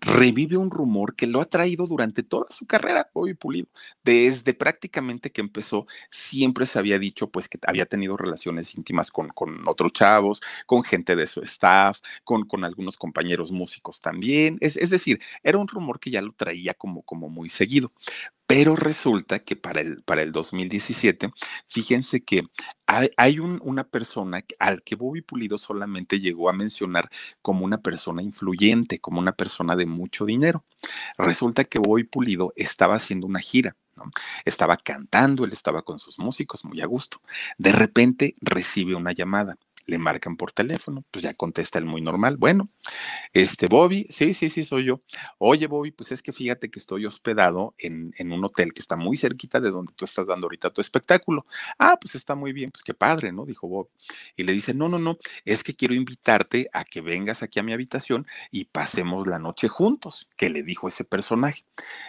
[0.00, 3.68] revive un rumor que lo ha traído durante toda su carrera, Bobby Pulido.
[4.02, 9.28] Desde prácticamente que empezó, siempre se había dicho pues que había tenido relaciones íntimas con,
[9.28, 14.56] con otros chavos, con gente de su staff, con, con algunos compañeros músicos también.
[14.60, 17.92] Es, es, decir, era un rumor que ya lo traía como, como muy seguido.
[18.50, 21.30] Pero resulta que para el, para el 2017,
[21.68, 22.42] fíjense que
[22.84, 27.08] hay, una persona al que Bobby Pulido solamente llegó a mencionar
[27.42, 30.64] como una persona influyente, como una persona de mucho dinero.
[31.16, 33.76] Resulta que Bobby Pulido estaba haciendo una gira.
[34.44, 37.20] Estaba cantando, él estaba con sus músicos muy a gusto.
[37.56, 42.36] De repente recibe una llamada le marcan por teléfono, pues ya contesta el muy normal.
[42.36, 42.70] Bueno,
[43.32, 45.00] este Bobby, sí, sí, sí, soy yo.
[45.38, 48.96] Oye, Bobby, pues es que fíjate que estoy hospedado en, en, un hotel que está
[48.96, 51.46] muy cerquita de donde tú estás dando ahorita tu espectáculo.
[51.78, 53.44] Ah, pues está muy bien, pues qué padre, ¿no?
[53.46, 53.90] Dijo Bobby.
[54.36, 57.62] Y le dice, no, no, no, es que quiero invitarte a que vengas aquí a
[57.62, 61.64] mi habitación y pasemos la noche juntos, que le dijo ese personaje.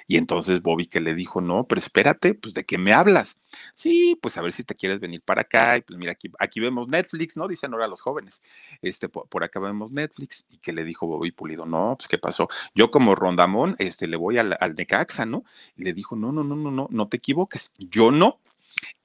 [0.08, 3.38] Y entonces Bobby que le dijo, no, pero espérate, pues de qué me hablas.
[3.76, 5.78] Sí, pues a ver si te quieres venir para acá.
[5.78, 7.48] Y pues mira, aquí, aquí vemos Netflix, ¿no?
[7.48, 8.42] Dicen ahora los jóvenes.
[8.82, 10.46] Este, por, acá vemos Netflix.
[10.50, 12.50] Y que le dijo Bobby Pulido, no, pues qué pasó.
[12.76, 15.44] Yo como Rondamón, este, le voy al, al Necaxa, ¿no?
[15.76, 17.72] Y le dijo, no, no, no, no, no, no te equivoques.
[17.78, 18.40] Yo no.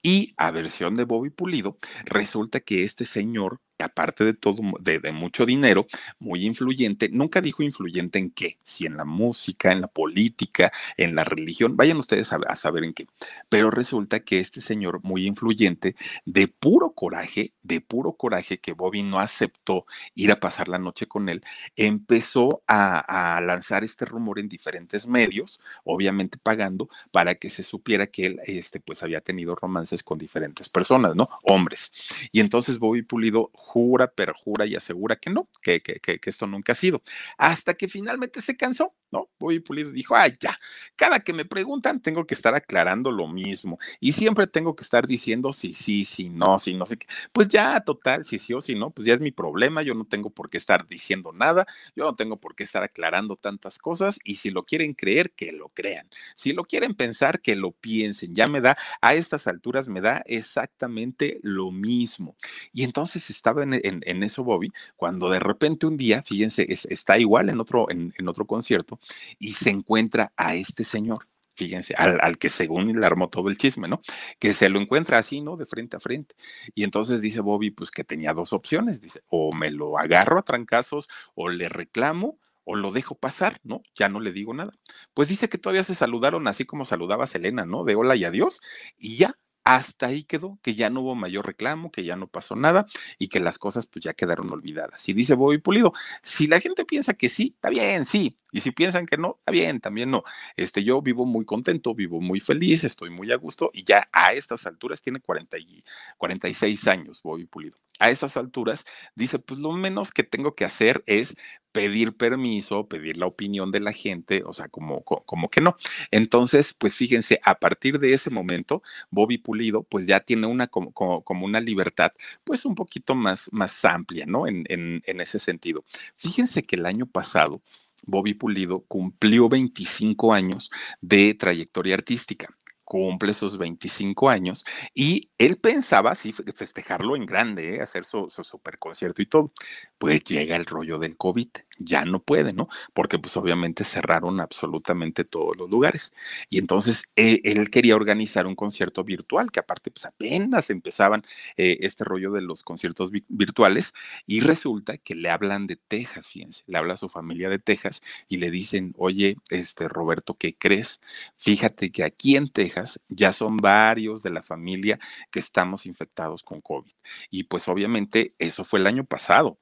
[0.02, 5.46] Y a versión de Bobby Pulido, resulta que este señor aparte de todo, de, mucho
[5.46, 5.86] dinero,
[6.18, 11.14] muy influyente, nunca dijo influyente en qué, si en la música, en la política, en
[11.14, 13.06] la religión, vayan ustedes a, saber en qué.
[13.48, 19.02] Pero resulta que este señor muy influyente, de puro coraje, de puro coraje que Bobby
[19.02, 21.42] no aceptó ir a pasar la noche con él,
[21.76, 28.06] empezó a, a lanzar este rumor en diferentes medios, obviamente pagando, para que se supiera
[28.06, 31.28] que él, este, pues había tenido romances con diferentes personas, ¿no?
[31.42, 31.92] Hombres.
[32.32, 36.72] Y entonces Bobby Pulido jura, perjura y asegura que no, que, que, que, esto nunca
[36.72, 37.02] ha sido.
[37.36, 39.30] Hasta que finalmente se cansó, ¿no?
[39.38, 40.58] Bobby Pulido dijo, ay, ya,
[40.94, 45.06] cada que me preguntan tengo que estar aclarando lo mismo y siempre tengo que estar
[45.06, 47.06] diciendo si sí, si no, si no sé qué.
[47.32, 50.04] Pues ya, total, si sí o si no, pues ya es mi problema, yo no
[50.04, 54.18] tengo por qué estar diciendo nada, yo no tengo por qué estar aclarando tantas cosas
[54.22, 56.08] y si lo quieren creer, que lo crean.
[56.34, 58.34] Si lo quieren pensar, que lo piensen.
[58.34, 62.36] Ya me da, a estas alturas me da exactamente lo mismo.
[62.72, 67.60] Y entonces estaba en, eso Bobby, cuando de repente un día, fíjense, está igual en
[67.60, 68.98] otro, en, otro concierto
[69.38, 73.88] y se encuentra a este señor fíjense, al, que según le armó todo el chisme,
[73.88, 74.02] ¿no?
[74.38, 75.56] Que se lo encuentra así, ¿no?
[75.56, 76.36] De frente a frente.
[76.74, 80.42] Y entonces dice Bobby, pues que tenía dos opciones, dice, o me lo agarro a
[80.42, 83.82] trancazos o le reclamo o lo dejo pasar, ¿no?
[83.94, 84.72] Ya no le digo nada.
[85.14, 87.84] Pues dice que todavía se saludaron así como saludaba Selena, ¿no?
[87.84, 88.60] De hola y adiós,
[88.98, 92.54] y ya, hasta ahí quedó, que ya no hubo mayor reclamo, que ya no pasó
[92.54, 92.86] nada
[93.18, 95.08] y que las cosas pues ya quedaron olvidadas.
[95.08, 98.70] Y dice Bobby Pulido, si la gente piensa que sí, está bien, sí, y si
[98.70, 100.22] piensan que no, está bien, también no.
[100.56, 104.34] Este, yo vivo muy contento, vivo muy feliz, estoy muy a gusto y ya a
[104.34, 105.84] estas alturas tiene 40 y
[106.16, 107.76] 46 años Bobby Pulido.
[107.98, 111.36] A estas alturas dice, pues lo menos que tengo que hacer es
[111.72, 115.76] pedir permiso, pedir la opinión de la gente, o sea, como, como que no.
[116.10, 120.92] Entonces, pues fíjense, a partir de ese momento, Bobby Pulido, pues ya tiene una como,
[120.92, 122.12] como una libertad,
[122.44, 124.46] pues un poquito más, más amplia, ¿no?
[124.46, 125.84] En, en, en ese sentido.
[126.16, 127.60] Fíjense que el año pasado,
[128.06, 132.56] Bobby Pulido cumplió 25 años de trayectoria artística
[132.86, 137.82] cumple sus 25 años y él pensaba así festejarlo en grande, ¿eh?
[137.82, 139.52] hacer su, su super concierto y todo.
[139.98, 142.68] Pues llega el rollo del COVID ya no puede, ¿no?
[142.94, 146.14] Porque pues obviamente cerraron absolutamente todos los lugares.
[146.50, 151.24] Y entonces eh, él quería organizar un concierto virtual, que aparte pues apenas empezaban
[151.56, 153.92] eh, este rollo de los conciertos virtuales
[154.26, 158.02] y resulta que le hablan de Texas, fíjense, le habla a su familia de Texas
[158.28, 161.00] y le dicen, oye, este Roberto, ¿qué crees?
[161.36, 164.98] Fíjate que aquí en Texas ya son varios de la familia
[165.30, 166.92] que estamos infectados con COVID.
[167.30, 169.58] Y pues obviamente eso fue el año pasado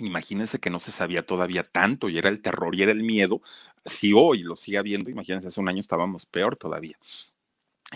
[0.00, 3.42] Imagínense que no se sabía todavía tanto y era el terror y era el miedo.
[3.84, 6.98] Si hoy lo sigue habiendo, imagínense, hace un año estábamos peor todavía.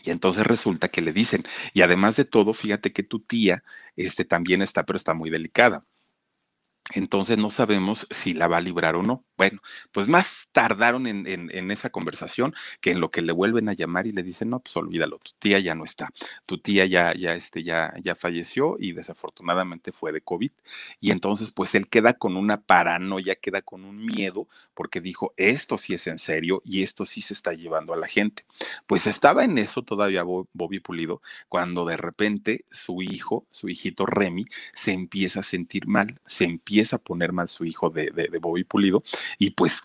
[0.03, 3.63] Y entonces resulta que le dicen, y además de todo, fíjate que tu tía
[3.97, 5.85] este, también está, pero está muy delicada.
[6.93, 9.25] Entonces no sabemos si la va a librar o no.
[9.39, 13.73] Bueno, pues más tardaron en, en, esa conversación que en lo que le vuelven a
[13.73, 16.11] llamar y le dicen, no, pues olvídalo, tu tía ya no está,
[16.47, 20.51] tu tía ya, ya, este, ya, ya falleció y desafortunadamente fue de COVID.
[21.01, 25.79] Y entonces pues él queda con una paranoia, queda con un miedo porque dijo, esto
[25.79, 28.45] sí es en serio y esto sí se está llevando a la gente.
[28.87, 34.47] Pues estaba en eso todavía Bobby Pulido cuando de repente su hijo, su hijito Remy,
[34.75, 38.65] se empieza a sentir mal, se empieza a poner mal su hijo de, de, Bobby
[38.65, 39.03] Pulido
[39.39, 39.83] y pues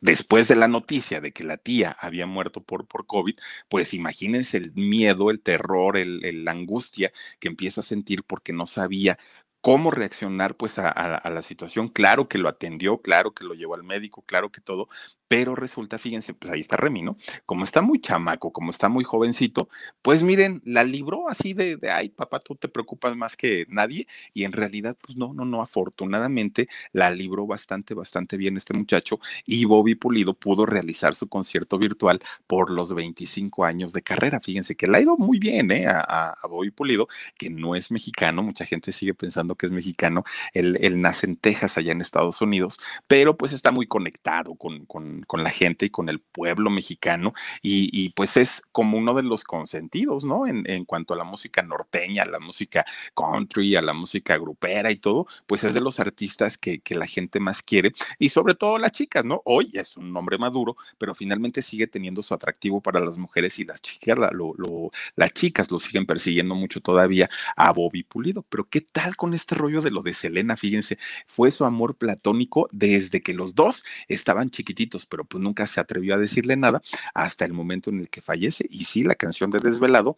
[0.00, 3.36] después de la noticia de que la tía había muerto por, por COVID,
[3.68, 8.66] pues imagínense el miedo, el terror, el, la angustia que empieza a sentir porque no
[8.66, 9.18] sabía
[9.64, 11.88] cómo reaccionar pues a, la situación.
[11.88, 14.90] Claro que lo atendió, claro que lo llevó al médico, claro que todo,
[15.26, 17.16] pero resulta, fíjense, pues ahí está Remy, ¿no?
[17.46, 19.70] Como está muy chamaco, como está muy jovencito,
[20.02, 24.06] pues miren, la libró así de, de, ay, papá, tú te preocupas más que nadie,
[24.34, 29.18] y en realidad, pues no, no, no, afortunadamente la libró bastante, bastante bien este muchacho,
[29.46, 34.40] y Bobby Pulido pudo realizar su concierto virtual por los 25 años de carrera.
[34.40, 35.86] Fíjense que le ha ido muy bien, ¿eh?
[35.86, 40.24] A, a, Bobby Pulido, que no es mexicano, mucha gente sigue pensando que es mexicano,
[40.52, 44.86] él, él nace en Texas, allá en Estados Unidos, pero pues está muy conectado con,
[44.86, 49.22] con con, la gente y con el pueblo mexicano y, pues es como uno de
[49.22, 50.46] los consentidos, ¿no?
[50.46, 54.90] En, en, cuanto a la música norteña, a la música country, a la música grupera
[54.90, 58.54] y todo, pues es de los artistas que, que la gente más quiere y sobre
[58.54, 59.42] todo las chicas, ¿no?
[59.44, 63.64] Hoy es un hombre maduro, pero finalmente sigue teniendo su atractivo para las mujeres y
[63.64, 68.42] las chicas, lo, lo, las chicas lo siguen persiguiendo mucho todavía a Bobby Pulido.
[68.48, 70.56] Pero ¿qué tal con este rollo de lo de Selena?
[70.56, 75.80] Fíjense, fue su amor platónico desde que los dos estaban chiquititos pero pues nunca se
[75.80, 76.82] atrevió a decirle nada
[77.14, 78.66] hasta el momento en el que fallece.
[78.70, 80.16] Y sí, la canción de Desvelado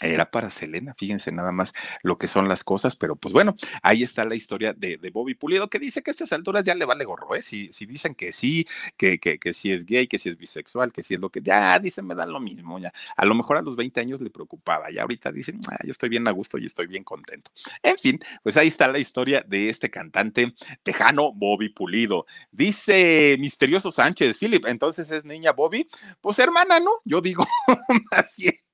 [0.00, 1.72] era para Selena, fíjense nada más
[2.02, 5.68] lo que son las cosas, pero pues bueno, ahí está la historia de, Bobby Pulido,
[5.68, 7.42] que dice que a estas alturas ya le vale gorro, ¿eh?
[7.42, 10.92] Si, si dicen que sí, que, que, que si es gay, que si es bisexual,
[10.92, 12.92] que si es lo que, ya dicen, me dan lo mismo, ya.
[13.16, 16.08] A lo mejor a los 20 años le preocupaba, y ahorita dicen, ah, yo estoy
[16.08, 17.50] bien a gusto y estoy bien contento.
[17.82, 22.26] En fin, pues ahí está la historia de este cantante tejano, Bobby Pulido.
[22.52, 25.88] Dice Misterioso Sánchez, Philip, entonces es niña Bobby,
[26.20, 26.90] pues hermana, ¿no?
[27.04, 27.46] Yo digo,
[28.12, 28.67] más bien.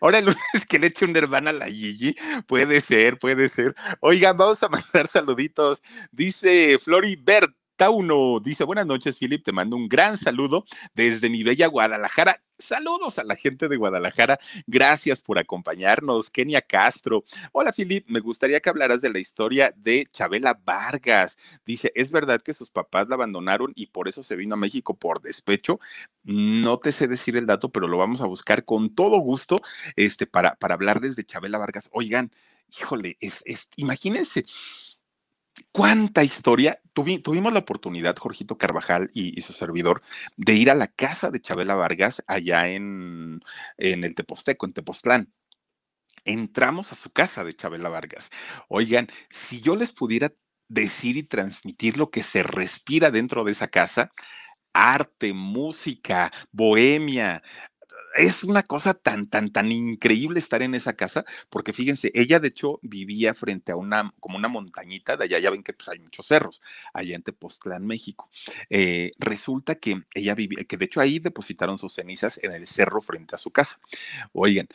[0.00, 3.74] Ahora el lunes que le eche una hermana a la Gigi, puede ser, puede ser.
[4.00, 5.82] Oigan, vamos a mandar saluditos.
[6.12, 10.64] Dice Floribert Tauno, dice, buenas noches, Philip, te mando un gran saludo
[10.96, 12.42] desde mi bella Guadalajara.
[12.58, 14.40] Saludos a la gente de Guadalajara.
[14.66, 16.28] Gracias por acompañarnos.
[16.28, 17.22] Kenia Castro.
[17.52, 18.04] Hola, Philip.
[18.08, 21.38] Me gustaría que hablaras de la historia de Chabela Vargas.
[21.64, 24.96] Dice, ¿es verdad que sus papás la abandonaron y por eso se vino a México
[24.96, 25.78] por despecho?
[26.24, 29.60] No te sé decir el dato, pero lo vamos a buscar con todo gusto
[29.94, 31.88] este, para, para hablarles de Chabela Vargas.
[31.92, 32.32] Oigan,
[32.76, 34.46] híjole, es, es, imagínense
[35.72, 36.80] cuánta historia.
[36.92, 40.02] tuvimos la oportunidad, Jorgito Carvajal y, su servidor,
[40.36, 43.40] de ir a la casa de Chabela Vargas allá en,
[43.76, 45.32] en el Teposteco, en Tepoztlán.
[46.24, 48.30] Entramos a su casa de Chabela Vargas.
[48.68, 50.32] Oigan, si yo les pudiera
[50.68, 54.12] decir y transmitir lo que se respira dentro de esa casa,
[54.72, 57.42] arte, música, bohemia,
[58.18, 62.48] es una cosa tan, tan, tan increíble estar en esa casa, porque fíjense, ella de
[62.48, 66.00] hecho vivía frente a una, como una montañita, de allá ya ven que pues, hay
[66.00, 66.60] muchos cerros,
[66.92, 68.30] allá en Tepoztlán, México.
[68.70, 73.00] Eh, resulta que ella vivía, que de hecho ahí depositaron sus cenizas en el cerro
[73.02, 73.78] frente a su casa.
[74.32, 74.68] Oigan,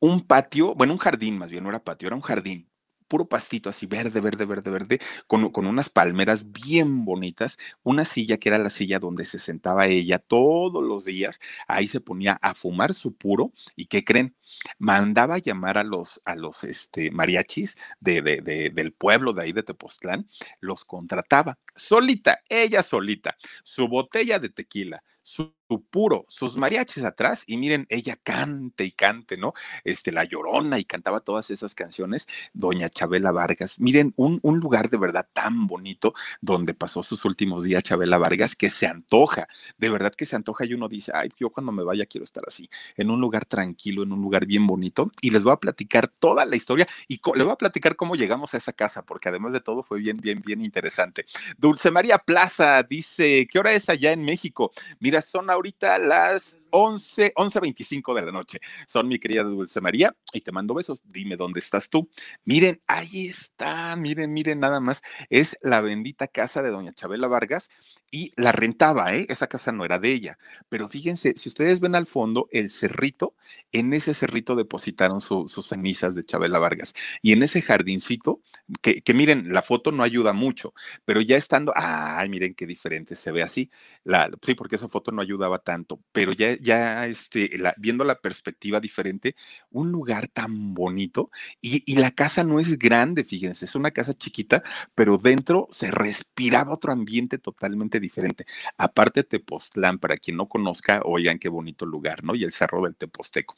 [0.00, 2.71] un patio, bueno, un jardín más bien, no era patio, era un jardín
[3.12, 8.38] puro pastito así verde, verde, verde, verde, con, con, unas palmeras bien bonitas, una silla
[8.38, 11.38] que era la silla donde se sentaba ella todos los días,
[11.68, 14.34] ahí se ponía a fumar su puro y ¿qué creen?
[14.78, 19.52] Mandaba llamar a los, a los este, mariachis de, de, de, del pueblo de ahí
[19.52, 20.26] de Tepoztlán,
[20.60, 27.56] los contrataba solita, ella solita, su botella de tequila, su, puro, sus mariachis atrás, y
[27.56, 29.54] miren, ella cante y cante, ¿no?
[29.84, 33.80] Este, La Llorona, y cantaba todas esas canciones, doña Chabela Vargas.
[33.80, 38.56] Miren, un, un lugar de verdad tan bonito donde pasó sus últimos días Chabela Vargas,
[38.56, 39.48] que se antoja,
[39.78, 42.42] de verdad que se antoja, y uno dice, ay, yo cuando me vaya quiero estar
[42.46, 46.08] así, en un lugar tranquilo, en un lugar bien bonito, y les voy a platicar
[46.08, 49.52] toda la historia, y les voy a platicar cómo llegamos a esa casa, porque además
[49.52, 51.26] de todo fue bien, bien, bien interesante.
[51.58, 54.72] Dulce María Plaza dice, ¿qué hora es allá en México?
[55.00, 58.58] Mira, son ahorita las 11, 11.25 de la noche.
[58.88, 61.00] Son mi querida Dulce María y te mando besos.
[61.04, 62.08] Dime dónde estás tú.
[62.44, 65.02] Miren, ahí está, miren, miren nada más.
[65.30, 67.70] Es la bendita casa de doña Chabela Vargas
[68.10, 69.26] y la rentaba, ¿eh?
[69.28, 70.38] Esa casa no era de ella.
[70.68, 73.36] Pero fíjense, si ustedes ven al fondo el cerrito,
[73.70, 76.94] en ese cerrito depositaron sus cenizas de Chabela Vargas.
[77.22, 78.40] Y en ese jardincito,
[78.80, 80.72] que, miren, la foto no ayuda mucho,
[81.04, 83.70] pero ya estando, ay, miren qué diferente se ve así.
[84.04, 88.80] La, sí, porque esa foto no ayudaba tanto, pero ya, ya este, viendo la perspectiva
[88.80, 89.36] diferente,
[89.70, 94.14] un lugar tan bonito y, y, la casa no es grande, fíjense, es una casa
[94.14, 94.62] chiquita,
[94.94, 98.46] pero dentro se respiraba otro ambiente totalmente diferente.
[98.76, 102.34] Aparte Tepoztlán, para quien no conozca, oigan qué bonito lugar, ¿no?
[102.34, 103.54] Y el Cerro del Teposteco.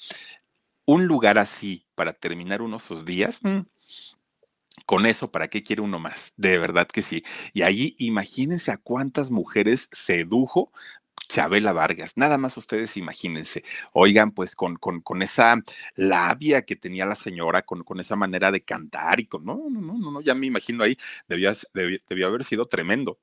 [0.86, 3.60] Un lugar así para terminar unos días, mmm,
[4.86, 6.32] con eso, ¿para qué quiere uno más?
[6.36, 7.24] De verdad que sí.
[7.52, 10.72] Y ahí imagínense a cuántas mujeres sedujo
[11.28, 15.62] Chabela Vargas, nada más ustedes imagínense, oigan, pues con, con, con esa
[15.96, 19.80] labia que tenía la señora, con, con, esa manera de cantar y con, no, no,
[19.80, 20.98] no, no, ya me imagino ahí,
[21.28, 23.18] debió, debió, debió haber sido tremendo.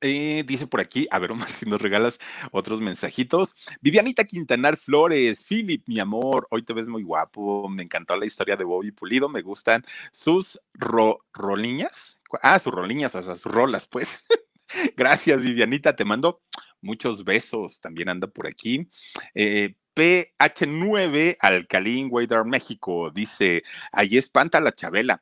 [0.00, 2.18] Eh, dice por aquí, a ver, Omar, si nos regalas
[2.52, 3.56] otros mensajitos.
[3.80, 7.68] Vivianita Quintanar Flores, Philip, mi amor, hoy te ves muy guapo.
[7.68, 12.20] Me encantó la historia de Bobby Pulido, me gustan sus ro roliñas.
[12.42, 14.24] Ah, sus roliñas, o sea, sus rolas, pues.
[14.96, 16.42] Gracias, Vivianita, te mando
[16.80, 17.80] muchos besos.
[17.80, 18.88] También anda por aquí.
[19.34, 25.20] Eh, PH9 Alcalín, Wader, México, dice, ahí espanta la Chabela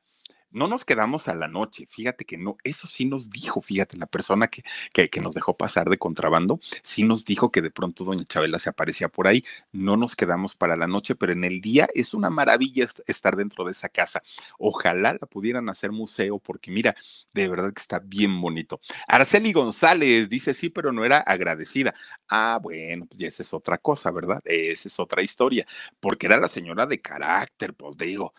[0.57, 4.07] no nos quedamos a la noche, fíjate que no, eso sí nos dijo, fíjate, la
[4.07, 8.25] persona que, que, nos dejó pasar de contrabando, sí nos dijo que de pronto doña
[8.25, 11.89] Chabela se aparecía por ahí, no nos quedamos para la noche, pero en el día
[11.95, 14.23] es una maravilla estar dentro de esa casa.
[14.59, 16.97] Ojalá la pudieran hacer museo, porque mira,
[17.35, 18.81] de verdad que está bien bonito.
[19.07, 21.95] Araceli González dice sí, pero no era agradecida.
[22.29, 24.41] Ah, bueno, pues esa es otra cosa, ¿verdad?
[24.45, 25.67] Esa es otra historia,
[26.01, 28.33] porque era la señora de carácter, pues digo,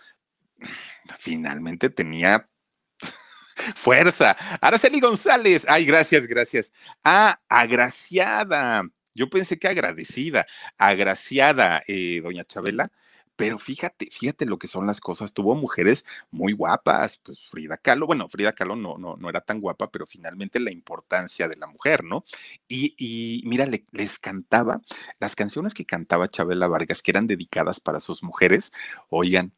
[1.19, 2.47] finalmente tenía
[3.75, 4.35] fuerza.
[4.61, 5.65] Araceli González.
[5.67, 6.71] Ay, gracias, gracias.
[7.03, 8.83] Ah, agraciada.
[9.13, 10.45] Yo pensé que agradecida.
[10.77, 12.91] Agraciada, eh, doña Chabela.
[13.35, 15.31] Pero fíjate, fíjate lo que son las cosas.
[15.31, 19.61] Tuvo mujeres muy guapas, pues Frida Kahlo, bueno, Frida Kahlo no, no, no era tan
[19.61, 22.25] guapa, pero finalmente la importancia de la mujer, ¿no?
[22.67, 24.81] Y, y mira, le, les cantaba
[25.19, 28.73] las canciones que cantaba Chabela Vargas, que eran dedicadas para sus mujeres,
[29.09, 29.53] oigan,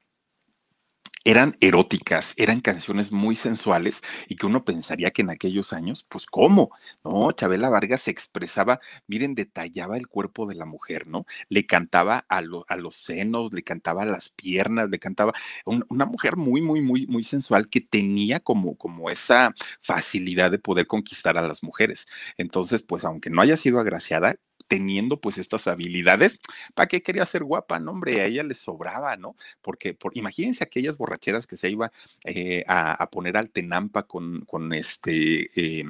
[1.24, 6.26] eran eróticas, eran canciones muy sensuales y que uno pensaría que en aquellos años, pues
[6.26, 6.72] cómo,
[7.03, 7.32] ¿no?
[7.34, 11.26] Chabela Vargas se expresaba, miren, detallaba el cuerpo de la mujer, ¿no?
[11.49, 15.34] Le cantaba a, lo, a los senos, le cantaba a las piernas, le cantaba,
[15.65, 20.59] un, una mujer muy, muy, muy, muy sensual que tenía como, como esa facilidad de
[20.59, 22.07] poder conquistar a las mujeres.
[22.38, 24.36] Entonces, pues aunque no haya sido agraciada,
[24.70, 26.39] teniendo pues estas habilidades,
[26.76, 27.80] ¿para qué quería ser guapa?
[27.80, 29.36] No, hombre, a ella le sobraba, ¿no?
[29.61, 31.91] Porque por, imagínense aquellas borracheras que se iba
[32.24, 35.84] eh, a, poner al tenampa con, con este, eh,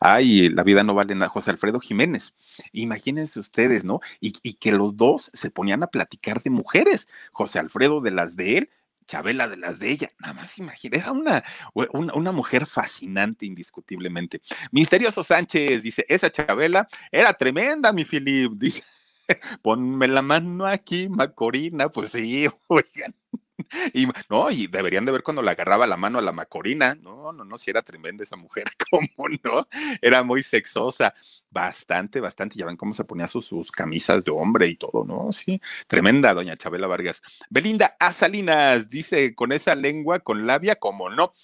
[0.00, 2.34] ay, la vida no vale nada, José Alfredo Jiménez.
[2.72, 4.00] Imagínense ustedes, ¿no?
[4.20, 8.58] Y que los dos se ponían a platicar de mujeres, José Alfredo de las de
[8.58, 8.70] él
[9.06, 11.42] Chabela de las de ella, nada más imagina, era una,
[11.74, 14.42] una, una, mujer fascinante indiscutiblemente.
[14.70, 18.82] Misterioso Sánchez dice, esa Chabela era tremenda, mi Filip, dice,
[19.62, 23.14] ponme la mano aquí, Macorina, pues sí, oigan.
[23.92, 26.94] Y no, y deberían de ver cuando le agarraba la mano a la Macorina.
[26.94, 29.66] No, no, no, si era tremenda esa mujer, ¿cómo no?
[30.00, 31.14] Era muy sexosa,
[31.50, 32.56] bastante, bastante.
[32.56, 35.32] Ya ven cómo se ponía sus, sus camisas de hombre y todo, ¿no?
[35.32, 37.22] Sí, tremenda, doña Chabela Vargas.
[37.50, 41.34] Belinda Salinas dice, con esa lengua, con labia, como no.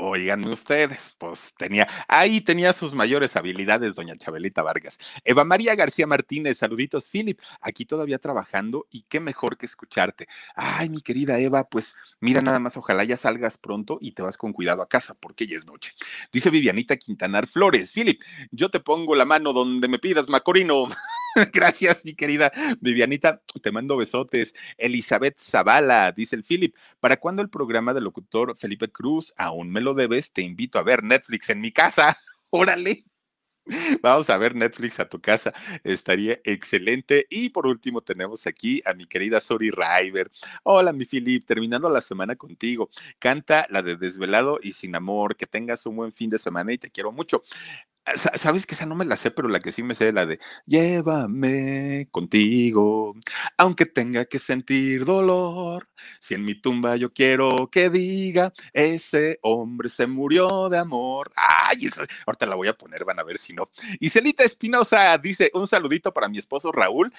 [0.00, 4.96] Oiganme ustedes, pues tenía, ahí tenía sus mayores habilidades, doña Chabelita Vargas.
[5.24, 10.28] Eva María García Martínez, saluditos, Philip, aquí todavía trabajando y qué mejor que escucharte.
[10.54, 14.36] Ay, mi querida Eva, pues mira nada más, ojalá ya salgas pronto y te vas
[14.36, 15.90] con cuidado a casa porque ya es noche.
[16.32, 18.22] Dice Vivianita Quintanar Flores, Philip,
[18.52, 20.86] yo te pongo la mano donde me pidas, Macorino.
[21.52, 23.42] Gracias, mi querida Vivianita.
[23.62, 24.54] Te mando besotes.
[24.76, 26.74] Elizabeth Zavala, dice el Philip.
[27.00, 29.32] ¿Para cuándo el programa del locutor Felipe Cruz?
[29.36, 30.32] Aún me lo debes.
[30.32, 32.16] Te invito a ver Netflix en mi casa.
[32.50, 33.04] Órale.
[34.02, 35.52] Vamos a ver Netflix a tu casa,
[35.84, 37.26] estaría excelente.
[37.28, 40.30] Y por último tenemos aquí a mi querida Sori River.
[40.62, 42.88] Hola mi Philip, terminando la semana contigo.
[43.18, 46.78] Canta la de Desvelado y Sin Amor, que tengas un buen fin de semana y
[46.78, 47.42] te quiero mucho.
[48.16, 50.38] Sabes que esa no me la sé, pero la que sí me sé la de
[50.66, 53.14] Llévame contigo,
[53.56, 55.88] aunque tenga que sentir dolor.
[56.20, 61.32] Si en mi tumba yo quiero que diga, ese hombre se murió de amor.
[61.36, 61.88] Ay,
[62.26, 63.70] ahorita la voy a poner, van a ver si no.
[64.00, 67.12] Y Celita Espinosa dice: Un saludito para mi esposo Raúl,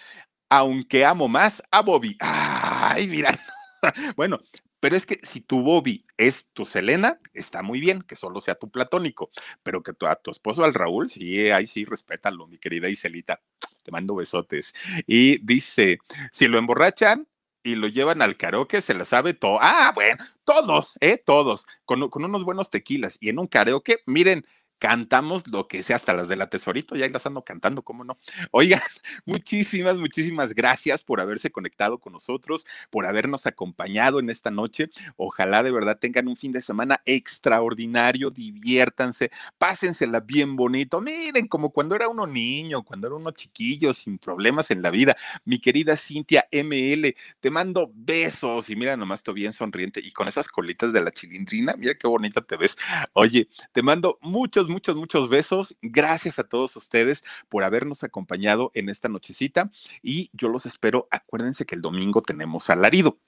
[0.49, 2.17] aunque amo más a Bobby.
[2.19, 3.37] Ay, mira.
[4.17, 4.39] Bueno,
[4.79, 8.55] pero es que si tu Bobby es tu Selena, está muy bien, que solo sea
[8.55, 9.31] tu platónico,
[9.63, 13.41] pero que tu, a tu esposo al Raúl, sí, ahí sí, respétalo, mi querida Iselita.
[13.83, 14.73] Te mando besotes.
[15.07, 15.99] Y dice,
[16.31, 17.27] si lo emborrachan,
[17.63, 19.59] y lo llevan al karaoke, se la sabe todo.
[19.61, 21.17] Ah, bueno, todos, ¿eh?
[21.17, 23.17] Todos, con, con, unos buenos tequilas.
[23.19, 24.45] Y en un karaoke, miren,
[24.79, 28.17] cantamos lo que sea, hasta las de la tesorito, ya las ando cantando, ¿cómo no?
[28.51, 28.81] Oigan,
[29.25, 34.89] muchísimas, muchísimas gracias por haberse conectado con nosotros, por habernos acompañado en esta noche.
[35.17, 41.01] Ojalá de verdad tengan un fin de semana extraordinario, diviértanse, pásensela bien bonito.
[41.01, 45.15] Miren, como cuando era uno niño, cuando era uno chiquillo, sin problemas en la vida.
[45.45, 50.27] Mi querida Cintia ML, te mando besos y mira nomás, tú bien sonriente y con
[50.27, 52.77] esas colitas de la chilindrina, mira qué bonita te ves.
[53.13, 54.17] Oye, te mando
[54.69, 55.75] muchos muchos, besos.
[55.81, 61.07] Gracias a todos ustedes por habernos acompañado en esta nochecita y yo los espero.
[61.11, 63.19] Acuérdense que el domingo tenemos alarido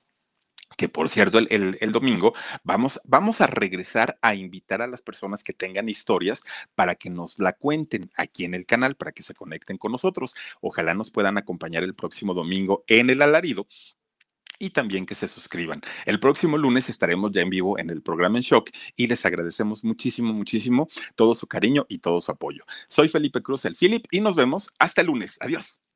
[0.77, 2.33] que por cierto, el, el, el, domingo
[2.63, 6.43] vamos, vamos a regresar a invitar a las personas que tengan historias
[6.75, 10.33] para que nos la cuenten aquí en el canal, para que se conecten con nosotros.
[10.61, 13.67] Ojalá nos puedan acompañar el próximo domingo en el alarido
[14.61, 15.81] y también que se suscriban.
[16.05, 19.83] El próximo lunes estaremos ya en vivo en el programa En Shock y les agradecemos
[19.83, 22.63] muchísimo, muchísimo todo su cariño y todo su apoyo.
[22.87, 25.37] Soy Felipe Cruz, el Philip, y nos vemos hasta el lunes.
[25.41, 25.90] Adiós.